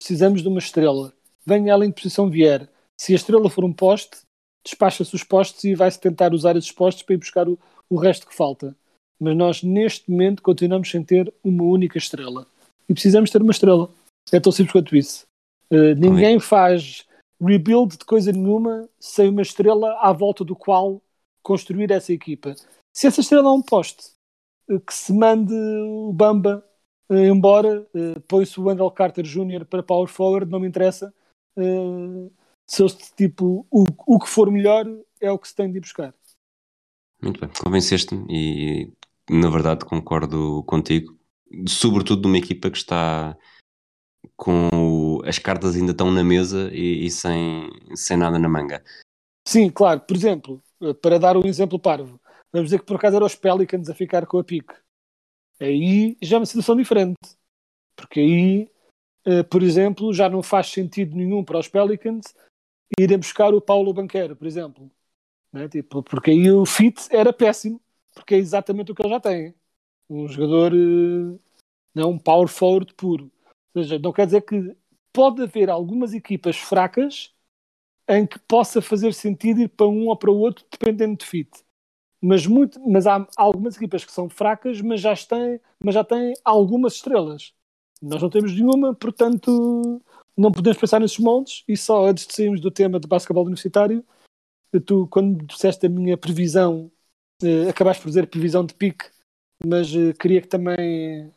[0.01, 1.13] Precisamos de uma estrela.
[1.45, 2.69] Venha ela em que posição vier.
[2.99, 4.19] Se a estrela for um poste,
[4.65, 7.59] despacha-se os postes e vai-se tentar usar esses postes para ir buscar o,
[7.91, 8.75] o resto que falta.
[9.21, 12.47] Mas nós, neste momento, continuamos sem ter uma única estrela.
[12.89, 13.91] E precisamos ter uma estrela.
[14.33, 15.26] É tão simples quanto isso.
[15.71, 17.07] Uh, ninguém faz
[17.41, 21.03] rebuild de coisa nenhuma sem uma estrela à volta do qual
[21.43, 22.55] construir essa equipa.
[22.95, 24.17] Se essa estrela é um poste,
[24.67, 26.65] que se mande o Bamba
[27.11, 29.65] uh, embora, uh, põe-se o Wendell Carter Jr.
[29.65, 31.13] para power forward, não me interessa.
[31.57, 32.31] Uh,
[32.67, 34.85] se eles, tipo, o, o que for melhor
[35.21, 36.15] é o que se tem de ir buscar.
[37.23, 38.93] Muito bem, convenceste-me e
[39.31, 41.17] na verdade concordo contigo,
[41.67, 43.37] sobretudo de uma equipa que está
[44.37, 48.83] com o, as cartas ainda estão na mesa e, e, sem, sem nada na manga.
[49.47, 50.63] Sim, claro, por exemplo,
[51.01, 52.21] para dar um exemplo parvo,
[52.57, 54.75] Vamos dizer que por acaso eram os Pelicans a ficar com a pique.
[55.61, 57.19] Aí já é uma situação diferente.
[57.95, 58.71] Porque aí,
[59.27, 62.35] uh, por exemplo, já não faz sentido nenhum para os Pelicans
[62.99, 64.91] irem buscar o Paulo Banquero, por exemplo.
[65.53, 65.69] Né?
[65.69, 67.79] Tipo, porque aí o fit era péssimo.
[68.15, 69.55] Porque é exatamente o que ele já tem.
[70.09, 71.39] Um jogador, uh,
[71.95, 73.31] não, um power forward puro.
[73.77, 74.77] Seja, não quer dizer que
[75.13, 77.35] pode haver algumas equipas fracas
[78.09, 81.67] em que possa fazer sentido ir para um ou para o outro dependendo de fit
[82.21, 86.35] mas, muito, mas há algumas equipas que são fracas, mas já têm, mas já têm
[86.45, 87.53] algumas estrelas.
[88.03, 90.03] Nós não temos nenhuma, portanto
[90.37, 91.65] não podemos pensar nesses moldes.
[91.69, 94.05] E só antes de sairmos do tema de basquetebol universitário,
[94.85, 96.91] tu, quando disseste a minha previsão,
[97.43, 99.07] eh, acabaste por dizer previsão de pique,
[99.65, 101.33] mas eh, queria que também,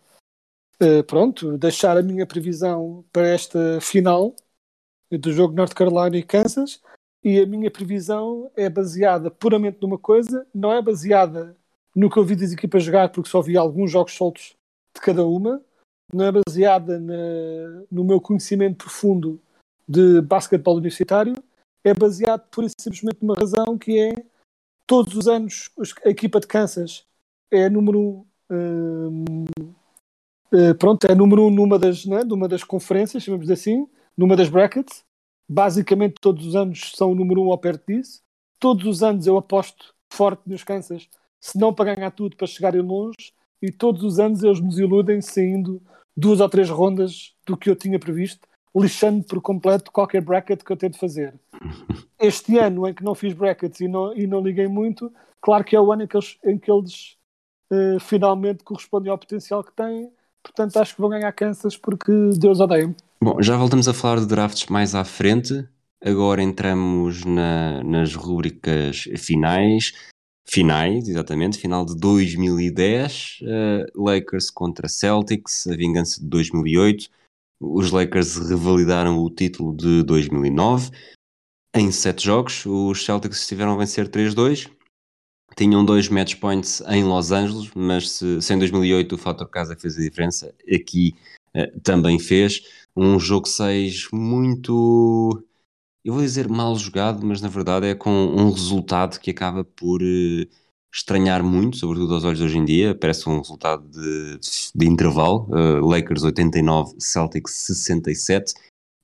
[0.80, 4.36] eh, pronto, deixar a minha previsão para esta final
[5.12, 6.82] do jogo North Carolina e Kansas.
[7.24, 11.58] E a minha previsão é baseada puramente numa coisa, não é baseada
[11.94, 14.56] no que eu vi das equipas jogar, porque só vi alguns jogos soltos
[14.96, 15.62] de cada uma,
[16.13, 19.42] não é baseada na, no meu conhecimento profundo
[19.88, 21.34] de basquetebol universitário,
[21.84, 24.13] é baseado por simplesmente numa razão que é
[24.88, 25.70] todos os anos
[26.06, 27.06] a equipa de Kansas
[27.52, 29.46] é número um,
[30.53, 34.49] uh, pronto, é número um numa das, né, numa das conferências, chamamos assim, numa das
[34.49, 35.03] brackets,
[35.47, 38.21] basicamente todos os anos são o número um ao perto disso.
[38.59, 41.07] Todos os anos eu aposto forte nos Kansas,
[41.39, 43.33] se não para ganhar tudo, para chegarem longe.
[43.62, 45.81] E todos os anos eles nos iludem saindo
[46.15, 50.71] duas ou três rondas do que eu tinha previsto, lixando por completo qualquer bracket que
[50.71, 51.39] eu tento fazer.
[52.19, 55.75] Este ano em que não fiz brackets e não, e não liguei muito, claro que
[55.75, 57.17] é o ano em que eles, em que eles
[57.71, 60.12] uh, finalmente correspondem ao potencial que têm.
[60.43, 62.95] Portanto, acho que vão ganhar Kansas porque Deus odeia-me.
[63.21, 65.67] Bom, já voltamos a falar de drafts mais à frente.
[66.04, 69.93] Agora entramos na, nas rubricas finais.
[70.47, 77.08] Finais, exatamente, final de 2010, uh, Lakers contra Celtics, a vingança de 2008.
[77.60, 80.89] Os Lakers revalidaram o título de 2009.
[81.75, 84.71] Em sete jogos, os Celtics estiveram a vencer 3-2.
[85.60, 89.75] Tinham dois match points em Los Angeles, mas se, se em 2008 o fator casa
[89.75, 91.13] fez a diferença, aqui
[91.54, 92.62] uh, também fez
[92.96, 95.46] um jogo 6 muito,
[96.06, 100.02] eu vou dizer mal jogado, mas na verdade é com um resultado que acaba por
[100.02, 100.48] uh,
[100.94, 102.96] estranhar muito, sobretudo aos olhos de hoje em dia.
[102.96, 104.40] Parece um resultado de,
[104.73, 108.54] de intervalo: uh, Lakers 89, Celtics 67.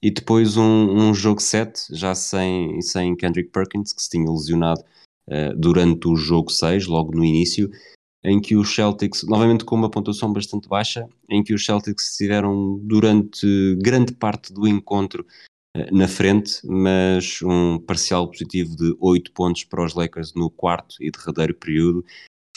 [0.01, 4.82] E depois um, um jogo 7, já sem, sem Kendrick Perkins, que se tinha lesionado
[5.30, 7.69] uh, durante o jogo 6, logo no início
[8.26, 12.80] em que os Celtics, novamente com uma pontuação bastante baixa, em que os Celtics estiveram
[12.80, 15.26] durante grande parte do encontro
[15.76, 20.95] eh, na frente, mas um parcial positivo de 8 pontos para os Lakers no quarto
[20.99, 22.03] e derradeiro período.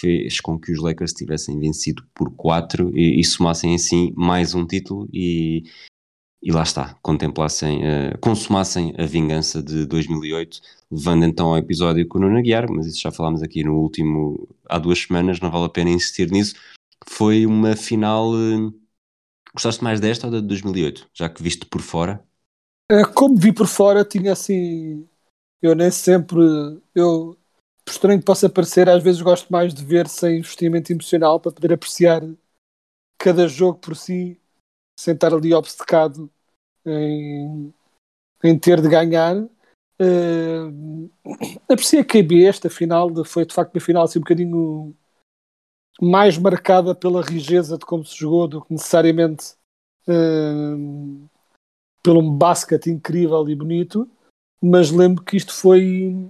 [0.01, 4.67] fez com que os Lakers tivessem vencido por 4 e, e somassem assim mais um
[4.67, 5.65] título e,
[6.43, 10.61] e lá está, contemplassem, uh, consumassem a vingança de 2008,
[10.91, 14.49] levando então ao episódio com o Nuno Aguiar, mas isso já falámos aqui no último,
[14.69, 16.55] há duas semanas, não vale a pena insistir nisso,
[17.09, 18.73] foi uma final, uh,
[19.53, 22.25] gostaste mais desta ou da de 2008, já que viste por fora?
[22.91, 25.07] É, como vi por fora, tinha assim,
[25.61, 26.39] eu nem sempre,
[26.95, 27.37] eu,
[27.85, 31.53] por estranho que possa parecer, às vezes gosto mais de ver sem investimento emocional para
[31.53, 32.23] poder apreciar
[33.19, 34.41] cada jogo por si
[34.99, 36.29] sem estar ali obcecado
[36.85, 37.73] em,
[38.43, 39.37] em ter de ganhar.
[40.01, 41.09] Uh,
[41.69, 44.97] apreciei a KB, esta final foi de facto uma final assim um bocadinho
[46.01, 49.55] mais marcada pela rigidez de como se jogou do que necessariamente
[50.09, 51.29] uh,
[52.03, 54.09] pelo um basquete incrível e bonito,
[54.61, 56.29] mas lembro que isto foi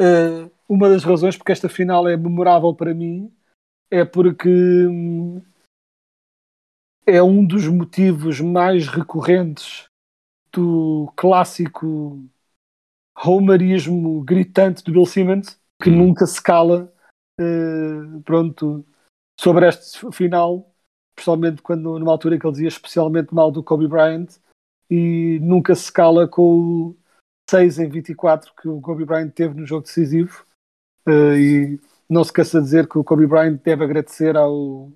[0.00, 3.32] uh, uma das razões porque esta final é memorável para mim,
[3.88, 5.40] é porque um,
[7.06, 9.86] é um dos motivos mais recorrentes
[10.52, 12.22] do clássico
[13.24, 15.96] homerismo gritante do Bill Simmons, que hum.
[15.96, 16.92] nunca se cala
[17.40, 18.84] uh, pronto,
[19.38, 20.74] sobre este final,
[21.16, 24.38] especialmente quando numa altura que ele dizia especialmente mal do Kobe Bryant,
[24.90, 26.96] e nunca se cala com o
[27.50, 30.44] 6 em 24 que o Kobe Bryant teve no jogo decisivo.
[31.06, 34.90] Uh, e não se cansa de dizer que o Kobe Bryant deve agradecer ao,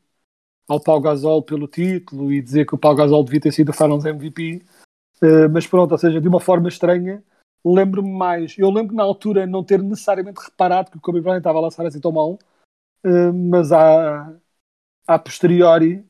[0.68, 3.72] ao Pau Gasol pelo título e dizer que o Pau Gasol devia ter sido o
[3.72, 4.62] Finals MVP.
[5.22, 7.24] Uh, mas pronto, ou seja, de uma forma estranha,
[7.64, 8.56] lembro-me mais.
[8.58, 11.86] Eu lembro na altura não ter necessariamente reparado que o Kobe Bryant estava a lançar
[11.86, 12.38] assim tão mal,
[13.04, 14.38] uh, mas a,
[15.06, 16.04] a posteriori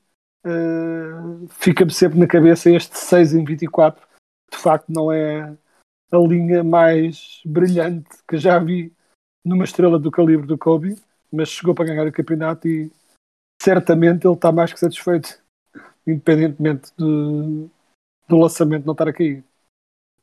[0.45, 4.07] uh, fica-me sempre na cabeça este 6 em 24.
[4.51, 5.57] De facto, não é
[6.11, 8.93] a linha mais brilhante que já vi
[9.45, 10.97] numa estrela do calibre do Kobe,
[11.33, 12.91] mas chegou para ganhar o campeonato e
[13.61, 15.41] certamente ele está mais que satisfeito,
[16.07, 17.69] independentemente do,
[18.29, 19.45] do lançamento não estar a cair.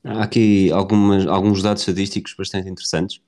[0.04, 3.20] Há aqui algumas, alguns dados estadísticos bastante interessantes.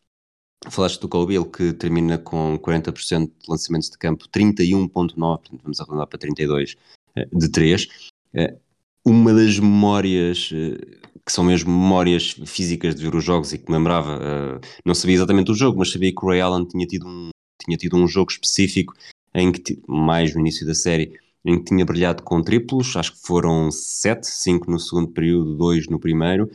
[0.70, 5.80] Falaste do Kobe, ele que termina com 40% de lançamentos de campo, 31.9, portanto vamos
[5.80, 6.76] arredondar para 32
[7.16, 7.88] eh, de 3.
[8.34, 8.58] Eh,
[9.05, 13.70] uma das memórias eh, que são mesmo memórias físicas de ver os jogos e que
[13.70, 17.05] me lembrava, não sabia exatamente o jogo, mas sabia que o Ray Allen tinha tido
[17.05, 17.30] um,
[17.62, 18.93] tinha tido um jogo específico
[19.38, 21.13] em que, mais no início da série,
[21.45, 25.88] em que tinha brilhado com triplos, acho que foram 7, 5 no segundo período, 2
[25.88, 26.49] no primeiro,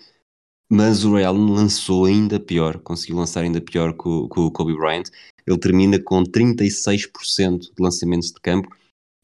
[0.70, 5.04] mas o Ray lançou ainda pior, conseguiu lançar ainda pior que o, Kobe Bryant.
[5.46, 8.68] Ele termina com 36% de lançamentos de campo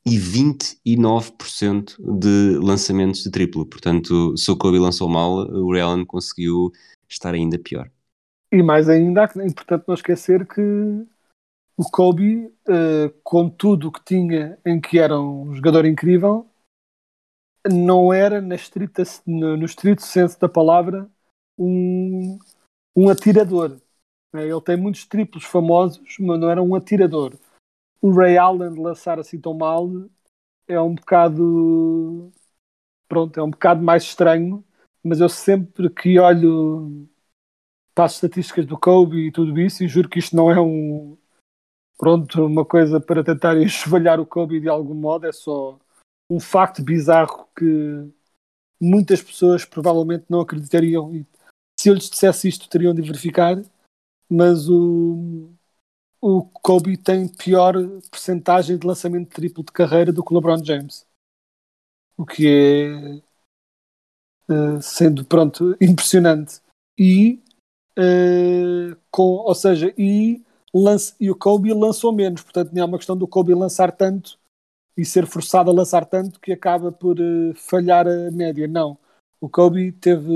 [0.06, 3.66] e 29% de lançamentos de triplo.
[3.66, 6.70] Portanto, se o Kobe lançou mal, o Ray conseguiu
[7.08, 7.90] estar ainda pior.
[8.52, 10.60] E mais ainda, é importante não esquecer que
[11.78, 16.44] o Kobe, uh, com tudo o que tinha em que era um jogador incrível,
[17.72, 21.08] não era na estrita, no, no estrito senso da palavra
[21.56, 22.36] um,
[22.96, 23.80] um atirador.
[24.32, 24.48] Né?
[24.48, 27.38] Ele tem muitos triplos famosos, mas não era um atirador.
[28.02, 29.88] O Ray Allen lançar assim tão mal
[30.66, 32.32] é um bocado
[33.08, 34.64] pronto, é um bocado mais estranho,
[35.02, 37.08] mas eu sempre que olho
[37.94, 41.17] para as estatísticas do Kobe e tudo isso, e juro que isto não é um
[41.98, 45.78] pronto, uma coisa para tentar enxovalhar o Kobe de algum modo, é só
[46.30, 48.08] um facto bizarro que
[48.80, 51.14] muitas pessoas provavelmente não acreditariam.
[51.14, 51.26] E
[51.78, 53.60] se eu lhes dissesse isto, teriam de verificar.
[54.30, 55.50] Mas o,
[56.20, 57.74] o Kobe tem pior
[58.10, 61.06] percentagem de lançamento triplo de carreira do que o LeBron James.
[62.16, 63.22] O que é,
[64.52, 66.60] uh, sendo, pronto, impressionante.
[66.98, 67.40] E,
[67.96, 70.44] uh, com, ou seja, e
[70.82, 74.38] lance, e o Kobe lançou menos, portanto não é uma questão do Kobe lançar tanto
[74.96, 78.66] e ser forçado a lançar tanto que acaba por uh, falhar a média.
[78.66, 78.98] Não.
[79.40, 80.28] O Kobe teve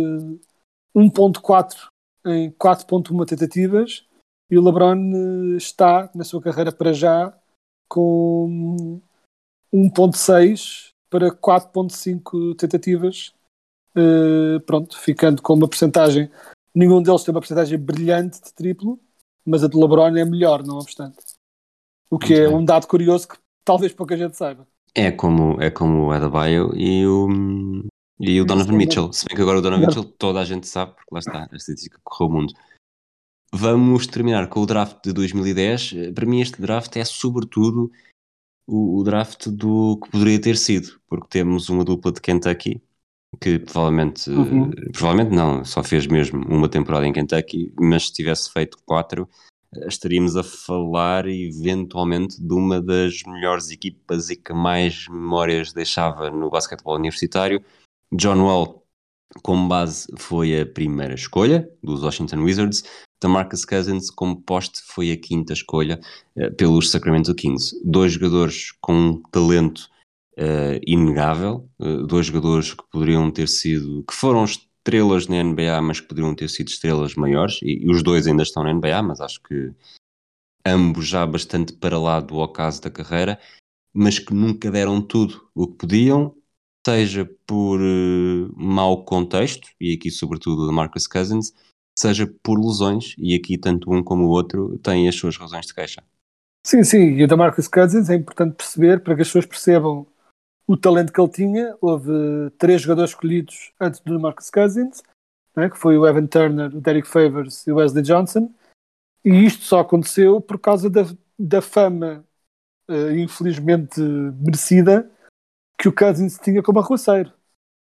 [0.95, 1.88] 1.4
[2.26, 4.07] em 4.1 tentativas
[4.49, 7.36] e o LeBron uh, está na sua carreira para já
[7.88, 9.01] com
[9.74, 13.34] 1.6 para 4.5 tentativas.
[13.97, 16.30] Uh, pronto, ficando com uma percentagem.
[16.74, 18.99] Nenhum deles tem uma percentagem brilhante de triplo,
[19.45, 21.18] mas a de LeBron é melhor, não obstante.
[22.11, 22.57] O que Muito é bem.
[22.57, 24.66] um dado curioso que talvez pouca gente saiba.
[24.95, 27.28] É como, é como o Adebayo e o,
[28.20, 29.12] e o Donovan Mitchell.
[29.12, 31.57] Se bem que agora o Donovan Mitchell toda a gente sabe, porque lá está, a
[31.57, 32.55] estatística correu o mundo.
[33.55, 36.12] Vamos terminar com o draft de 2010.
[36.14, 37.90] Para mim, este draft é sobretudo
[38.66, 42.82] o, o draft do que poderia ter sido, porque temos uma dupla de Kentucky
[43.41, 44.70] que provavelmente, uhum.
[44.93, 49.28] provavelmente não, só fez mesmo uma temporada em Kentucky, mas se tivesse feito quatro,
[49.87, 56.51] estaríamos a falar eventualmente de uma das melhores equipas e que mais memórias deixava no
[56.51, 57.62] basquetebol universitário.
[58.12, 58.85] John Wall,
[59.43, 62.85] como base, foi a primeira escolha dos Washington Wizards.
[63.22, 66.01] DeMarcus Cousins, como poste, foi a quinta escolha
[66.37, 67.74] uh, pelos Sacramento Kings.
[67.85, 69.89] Dois jogadores com um talento
[70.39, 76.01] uh, inegável, uh, dois jogadores que poderiam ter sido, que foram estrelas na NBA, mas
[76.01, 79.20] que poderiam ter sido estrelas maiores, e, e, os dois ainda estão na NBA, mas
[79.20, 79.72] acho que
[80.66, 83.39] ambos já bastante para lá do ocaso da carreira,
[83.93, 86.35] mas que nunca deram tudo o que podiam,
[86.87, 91.53] seja por uh, mau contexto, e aqui sobretudo de Marcus Cousins,
[91.97, 95.74] seja por lesões, e aqui tanto um como o outro têm as suas razões de
[95.74, 96.03] queixa.
[96.64, 100.07] Sim, sim, e o da Marcus Cousins é importante perceber para que as pessoas percebam
[100.72, 101.76] o talento que ele tinha.
[101.82, 105.02] Houve três jogadores escolhidos antes do Marcus Cousins,
[105.54, 108.50] né, que foi o Evan Turner, o Derek Favors e o Wesley Johnson.
[109.22, 111.02] E isto só aconteceu por causa da,
[111.38, 112.24] da fama,
[112.88, 115.10] uh, infelizmente merecida,
[115.78, 117.30] que o Cousins tinha como arruaceiro.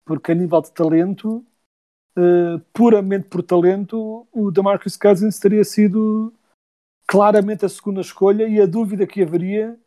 [0.06, 1.46] Porque a nível de talento,
[2.18, 6.34] uh, puramente por talento, o DeMarcus Cousins teria sido
[7.06, 9.78] claramente a segunda escolha e a dúvida que haveria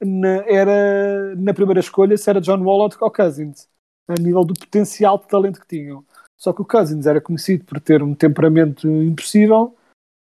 [0.00, 3.68] na, era na primeira escolha se era John Wall ou Cousins,
[4.06, 6.04] a nível do potencial de talento que tinham.
[6.36, 9.76] Só que o Cousins era conhecido por ter um temperamento impossível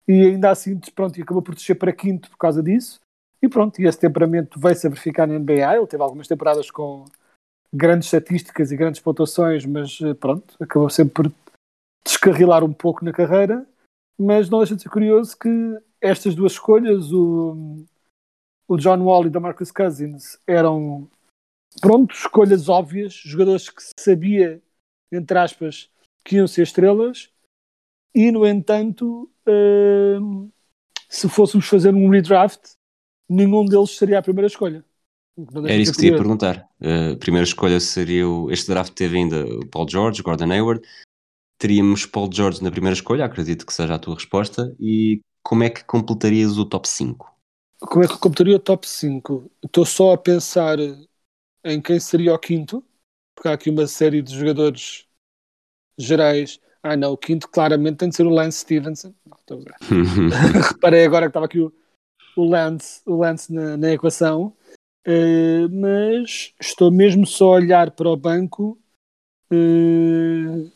[0.08, 3.00] e ainda assim pronto, acabou por descer para quinto por causa disso.
[3.42, 5.76] E pronto, e esse temperamento veio-se a verificar na NBA.
[5.76, 7.06] Ele teve algumas temporadas com
[7.74, 11.32] grandes estatísticas e grandes pontuações, mas eh, pronto, acabou sempre por
[12.06, 13.66] descarrilar um pouco na carreira.
[14.18, 15.50] Mas não deixa de ser curioso que
[16.00, 17.84] estas duas escolhas, o,
[18.68, 21.10] o John Wall e da Marcus Cousins eram
[21.82, 24.62] pronto, escolhas óbvias, jogadores que sabia,
[25.12, 25.90] entre aspas,
[26.24, 27.30] que iam ser estrelas,
[28.16, 30.52] e no entanto, uh,
[31.10, 32.62] se fôssemos fazer um redraft,
[33.28, 34.86] nenhum deles seria a primeira escolha.
[35.66, 36.70] Era isso que te ia perguntar.
[36.80, 40.88] A uh, primeira escolha seria o, este draft teve ainda o Paul George, Gordon Hayward.
[41.58, 44.76] Teríamos Paul George na primeira escolha, acredito que seja a tua resposta.
[44.80, 47.33] E como é que completarias o top 5?
[47.88, 49.52] Como é que computaria o top 5?
[49.64, 50.78] Estou só a pensar
[51.64, 52.84] em quem seria o quinto,
[53.36, 55.06] porque há aqui uma série de jogadores
[55.98, 56.60] gerais.
[56.82, 59.14] Ah, não, o quinto claramente tem de ser o Lance Stevenson.
[59.50, 59.64] Não,
[60.74, 61.74] Reparei agora que estava aqui o,
[62.36, 64.56] o Lance, o Lance na, na equação,
[65.08, 68.78] uh, mas estou mesmo só a olhar para o banco.
[69.52, 70.72] Uh,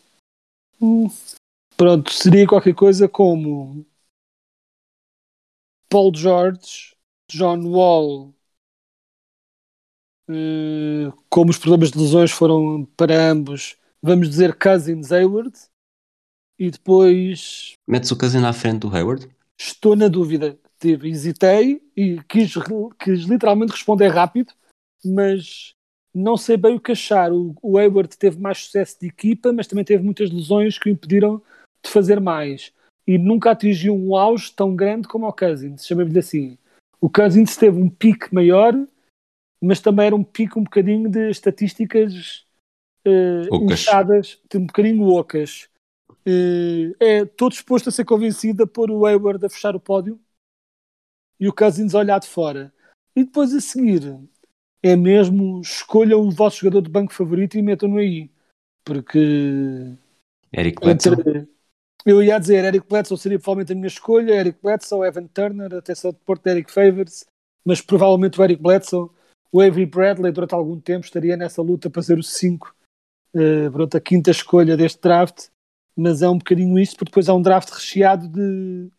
[1.75, 3.85] pronto, seria qualquer coisa como
[5.89, 6.96] Paul George,
[7.29, 8.33] John Wall,
[10.29, 15.53] uh, como os problemas de lesões foram para ambos, vamos dizer Cousins Hayward,
[16.57, 17.73] e depois.
[17.87, 19.29] Metes o Cousins à frente do Hayward?
[19.59, 20.57] Estou na dúvida.
[20.79, 22.53] Tive, hesitei e quis,
[22.99, 24.53] quis literalmente responder rápido,
[25.03, 25.73] mas
[26.13, 27.31] não sei bem o que achar.
[27.31, 30.91] O, o Hayward teve mais sucesso de equipa, mas também teve muitas lesões que o
[30.91, 31.41] impediram
[31.83, 32.71] de fazer mais.
[33.05, 36.57] E nunca atingiu um auge tão grande como o Cousins, chamemos-lhe assim.
[36.99, 38.73] O Cousins teve um pique maior,
[39.61, 42.45] mas também era um pique um bocadinho de estatísticas
[43.05, 45.69] uh, inchadas, um bocadinho ocas.
[46.27, 50.19] Uh, é, estou disposto a ser convencido a pôr o Hayward a fechar o pódio
[51.39, 52.73] e o Cousins a olhar de fora.
[53.15, 54.19] E depois a seguir,
[54.83, 58.29] é mesmo escolham o vosso jogador de banco favorito e metam-no aí.
[58.83, 59.97] Porque.
[60.53, 61.13] Eric Bledsoe.
[61.13, 61.47] Entre,
[62.07, 65.93] eu ia dizer, Eric Bledsoe seria provavelmente a minha escolha, Eric Bledsoe, Evan Turner, até
[65.93, 67.25] só de porto Eric Favors,
[67.65, 69.09] mas provavelmente o Eric Bledsoe,
[69.51, 72.73] o Avery Bradley durante algum tempo estaria nessa luta para ser o 5,
[73.35, 75.47] uh, pronto, a quinta escolha deste draft,
[75.97, 78.89] mas é um bocadinho isso, porque depois há um draft recheado de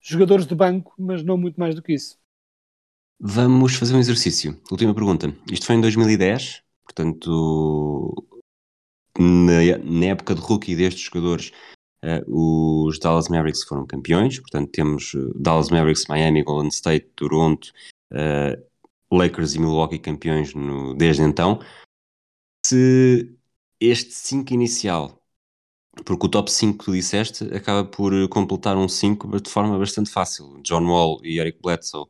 [0.00, 2.18] jogadores de banco, mas não muito mais do que isso.
[3.18, 4.60] Vamos fazer um exercício.
[4.70, 5.34] Última pergunta.
[5.50, 8.12] Isto foi em 2010, portanto,
[9.18, 11.52] na, na época de rookie destes jogadores,
[12.04, 17.72] Uh, os Dallas Mavericks foram campeões, portanto temos uh, Dallas Mavericks, Miami, Golden State, Toronto,
[18.12, 18.62] uh,
[19.10, 21.60] Lakers e Milwaukee campeões no, desde então.
[22.66, 23.34] Se
[23.80, 25.18] este 5 inicial,
[26.04, 30.10] porque o top 5 que tu disseste acaba por completar um 5 de forma bastante
[30.10, 30.60] fácil.
[30.62, 32.06] John Wall e Eric Bledsoe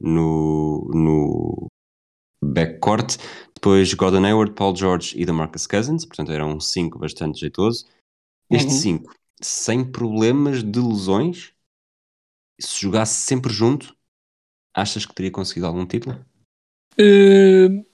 [0.00, 1.66] no, no
[2.42, 3.18] backcourt,
[3.54, 7.84] depois Gordon Hayward, Paul George e DeMarcus Cousins, portanto era um 5 bastante jeitoso.
[8.50, 11.52] Este 5 uhum sem problemas de lesões,
[12.60, 13.96] se jogasse sempre junto,
[14.74, 16.24] achas que teria conseguido algum título?
[16.98, 17.84] Uh,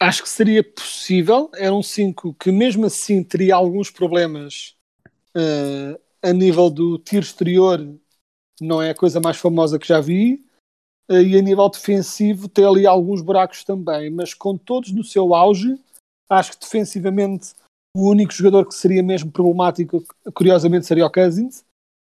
[0.00, 1.50] acho que seria possível.
[1.54, 4.76] Era um 5 que, mesmo assim, teria alguns problemas
[5.36, 7.80] uh, a nível do tiro exterior
[8.60, 10.44] não é a coisa mais famosa que já vi.
[11.08, 15.34] Eh, E a nível defensivo tem ali alguns buracos também, mas com todos no seu
[15.34, 15.78] auge,
[16.28, 17.54] acho que defensivamente
[17.98, 21.64] o único jogador que seria mesmo problemático, curiosamente, seria o Cousins.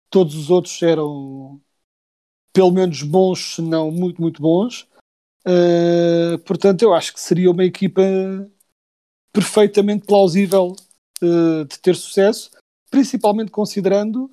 [0.10, 1.60] Todos os outros eram
[2.54, 4.88] pelo menos bons, se não muito, muito bons.
[5.48, 8.04] Uh, portanto, eu acho que seria uma equipa
[9.34, 10.76] perfeitamente plausível
[11.24, 12.52] uh, de ter sucesso,
[12.92, 14.26] principalmente considerando,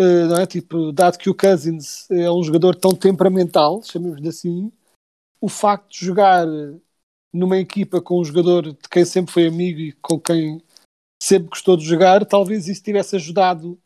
[0.00, 0.46] uh, não é?
[0.46, 4.70] tipo, dado que o Cousins é um jogador tão temperamental, chamemos-lhe assim,
[5.40, 6.46] o facto de jogar
[7.32, 10.62] numa equipa com um jogador de quem sempre foi amigo e com quem
[11.22, 13.78] sempre gostou de jogar, talvez isso tivesse ajudado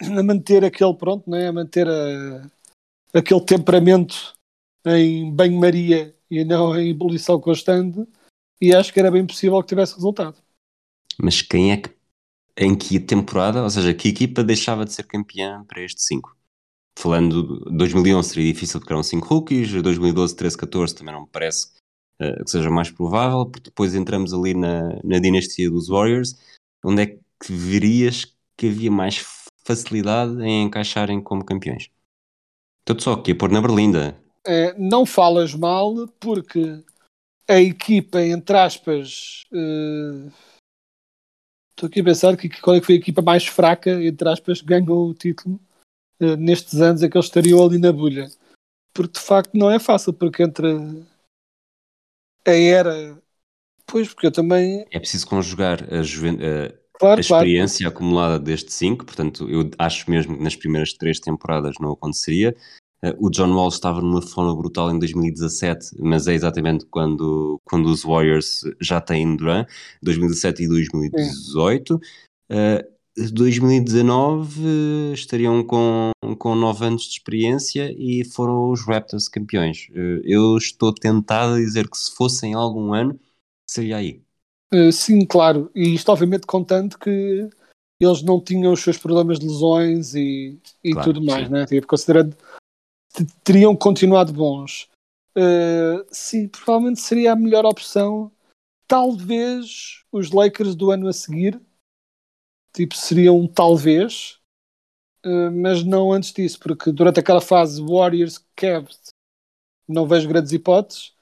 [0.00, 1.46] a manter aquele pronto, não é?
[1.46, 2.50] a manter a,
[3.12, 4.34] aquele temperamento
[4.84, 8.04] em banho-maria e não em ebulição constante,
[8.60, 10.36] e acho que era bem possível que tivesse resultado.
[11.16, 11.94] Mas quem é que,
[12.56, 16.36] em que temporada, ou seja, que equipa deixava de ser campeã para este 5?
[16.98, 21.28] Falando de 2011 seria difícil porque eram 5 rookies, 2012, 13, 14 também não me
[21.28, 21.68] parece
[22.20, 26.36] uh, que seja mais provável, porque depois entramos ali na, na dinastia dos Warriors,
[26.84, 29.24] onde é que verias que havia mais
[29.66, 31.90] facilidade em encaixarem como campeões?
[32.80, 34.16] Estou só aqui a pôr na Berlinda.
[34.46, 36.84] É, não falas mal, porque
[37.48, 40.30] a equipa, entre aspas, uh,
[41.70, 44.60] estou aqui a pensar que qual é que foi a equipa mais fraca, entre aspas,
[44.60, 45.58] que ganhou o título
[46.20, 48.30] uh, nestes anos em que eles estariam ali na bolha.
[48.92, 50.68] Porque de facto não é fácil, porque entre
[52.46, 53.18] a era.
[53.86, 54.84] Pois, porque eu também.
[54.90, 56.38] É preciso conjugar a, juven...
[56.40, 57.96] a, Claro, a experiência claro.
[57.96, 62.54] acumulada destes 5, portanto, eu acho mesmo que nas primeiras três temporadas não aconteceria.
[63.04, 67.86] Uh, o John Wall estava numa forma brutal em 2017, mas é exatamente quando, quando
[67.86, 69.68] os Warriors já têm Durant,
[70.02, 71.96] 2017 e 2018.
[71.96, 72.94] Uh,
[73.32, 79.88] 2019 estariam com, com 9 anos de experiência e foram os Raptors campeões.
[79.90, 83.18] Uh, eu estou tentado a dizer que se fossem algum ano,
[83.68, 84.22] seria aí.
[84.72, 85.70] Uh, sim, claro.
[85.74, 87.48] E isto obviamente contando que
[88.00, 91.52] eles não tinham os seus problemas de lesões e, e Claro, tudo mais, sim.
[91.52, 91.66] né?
[91.66, 92.36] Tipo, considerando
[93.14, 94.88] que teriam continuado bons.
[95.36, 98.30] Uh, sim, provavelmente seria a melhor opção.
[98.86, 101.60] Talvez os Lakers do ano a seguir,
[102.72, 104.40] tipo, seriam um talvez,
[105.24, 109.08] uh, mas não antes disso, porque durante aquela fase Warriors Cavs
[109.88, 111.13] não vejo grandes hipóteses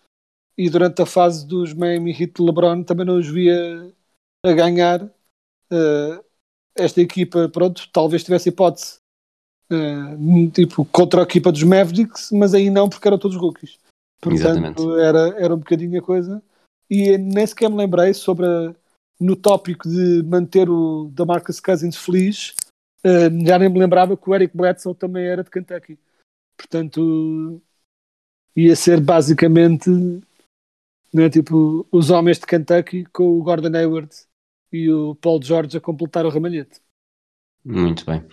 [0.57, 3.93] e durante a fase dos Miami Heat de LeBron também não os via
[4.45, 5.03] a ganhar.
[5.71, 6.23] Uh,
[6.77, 8.97] esta equipa, pronto, talvez tivesse hipótese
[9.71, 13.79] uh, tipo contra a equipa dos Mavericks, mas aí não porque eram todos rookies.
[14.27, 14.77] Exatamente.
[14.77, 16.43] Portanto, era, era um bocadinho a coisa.
[16.89, 18.75] E nem sequer me lembrei sobre a-
[19.19, 22.55] no tópico de manter o da Marcus Cousins feliz,
[23.05, 25.99] uh, já nem me lembrava que o Eric Bledsoe também era de Kentucky.
[26.57, 27.63] Portanto,
[28.57, 29.91] ia ser basicamente
[31.13, 34.11] né, tipo os homens de Kentucky com o Gordon Hayward
[34.73, 36.81] e o Paul George a completar o ramalhete.
[37.65, 38.25] Muito bem.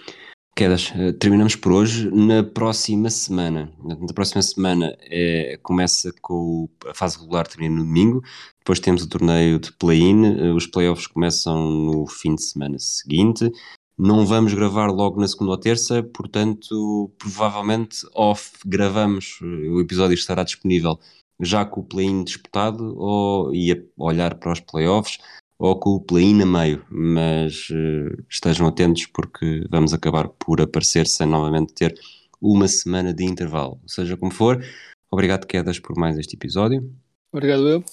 [0.55, 2.09] Quedas, eh, terminamos por hoje.
[2.11, 8.21] Na próxima semana, na próxima semana é, começa com a fase regular, termina no domingo.
[8.59, 10.25] Depois temos o torneio de play-in.
[10.25, 13.49] eh, Os playoffs começam no fim de semana seguinte.
[13.97, 19.39] Não vamos gravar logo na segunda ou terça, portanto, provavelmente off gravamos.
[19.41, 20.97] O episódio estará disponível
[21.39, 25.17] já com o play-in disputado ou ia olhar para os playoffs
[25.57, 31.05] ou com o play-in a meio, mas eh, estejam atentos porque vamos acabar por aparecer
[31.05, 31.99] sem novamente ter
[32.41, 33.79] uma semana de intervalo.
[33.85, 34.63] Seja como for,
[35.11, 36.89] obrigado Quedas por mais este episódio.
[37.31, 37.83] Obrigado, eu.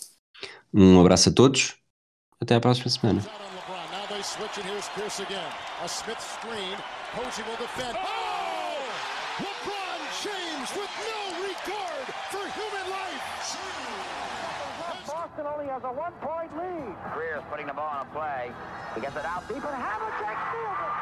[0.73, 1.75] Um abraço a todos.
[2.41, 3.21] Até à próxima semana.
[3.21, 3.91] Out on LeBron.
[3.91, 5.51] Now they switch, and here's Pierce again.
[5.83, 6.77] A Smith screen.
[7.15, 7.97] Posey will defend.
[7.97, 8.27] Oh!
[9.39, 11.26] LeBron James with no
[15.37, 16.97] Boston only has a one-point lead.
[17.13, 18.51] Greer's putting the ball on a play.
[18.95, 20.96] He gets it out deep, and Havlicek steals it.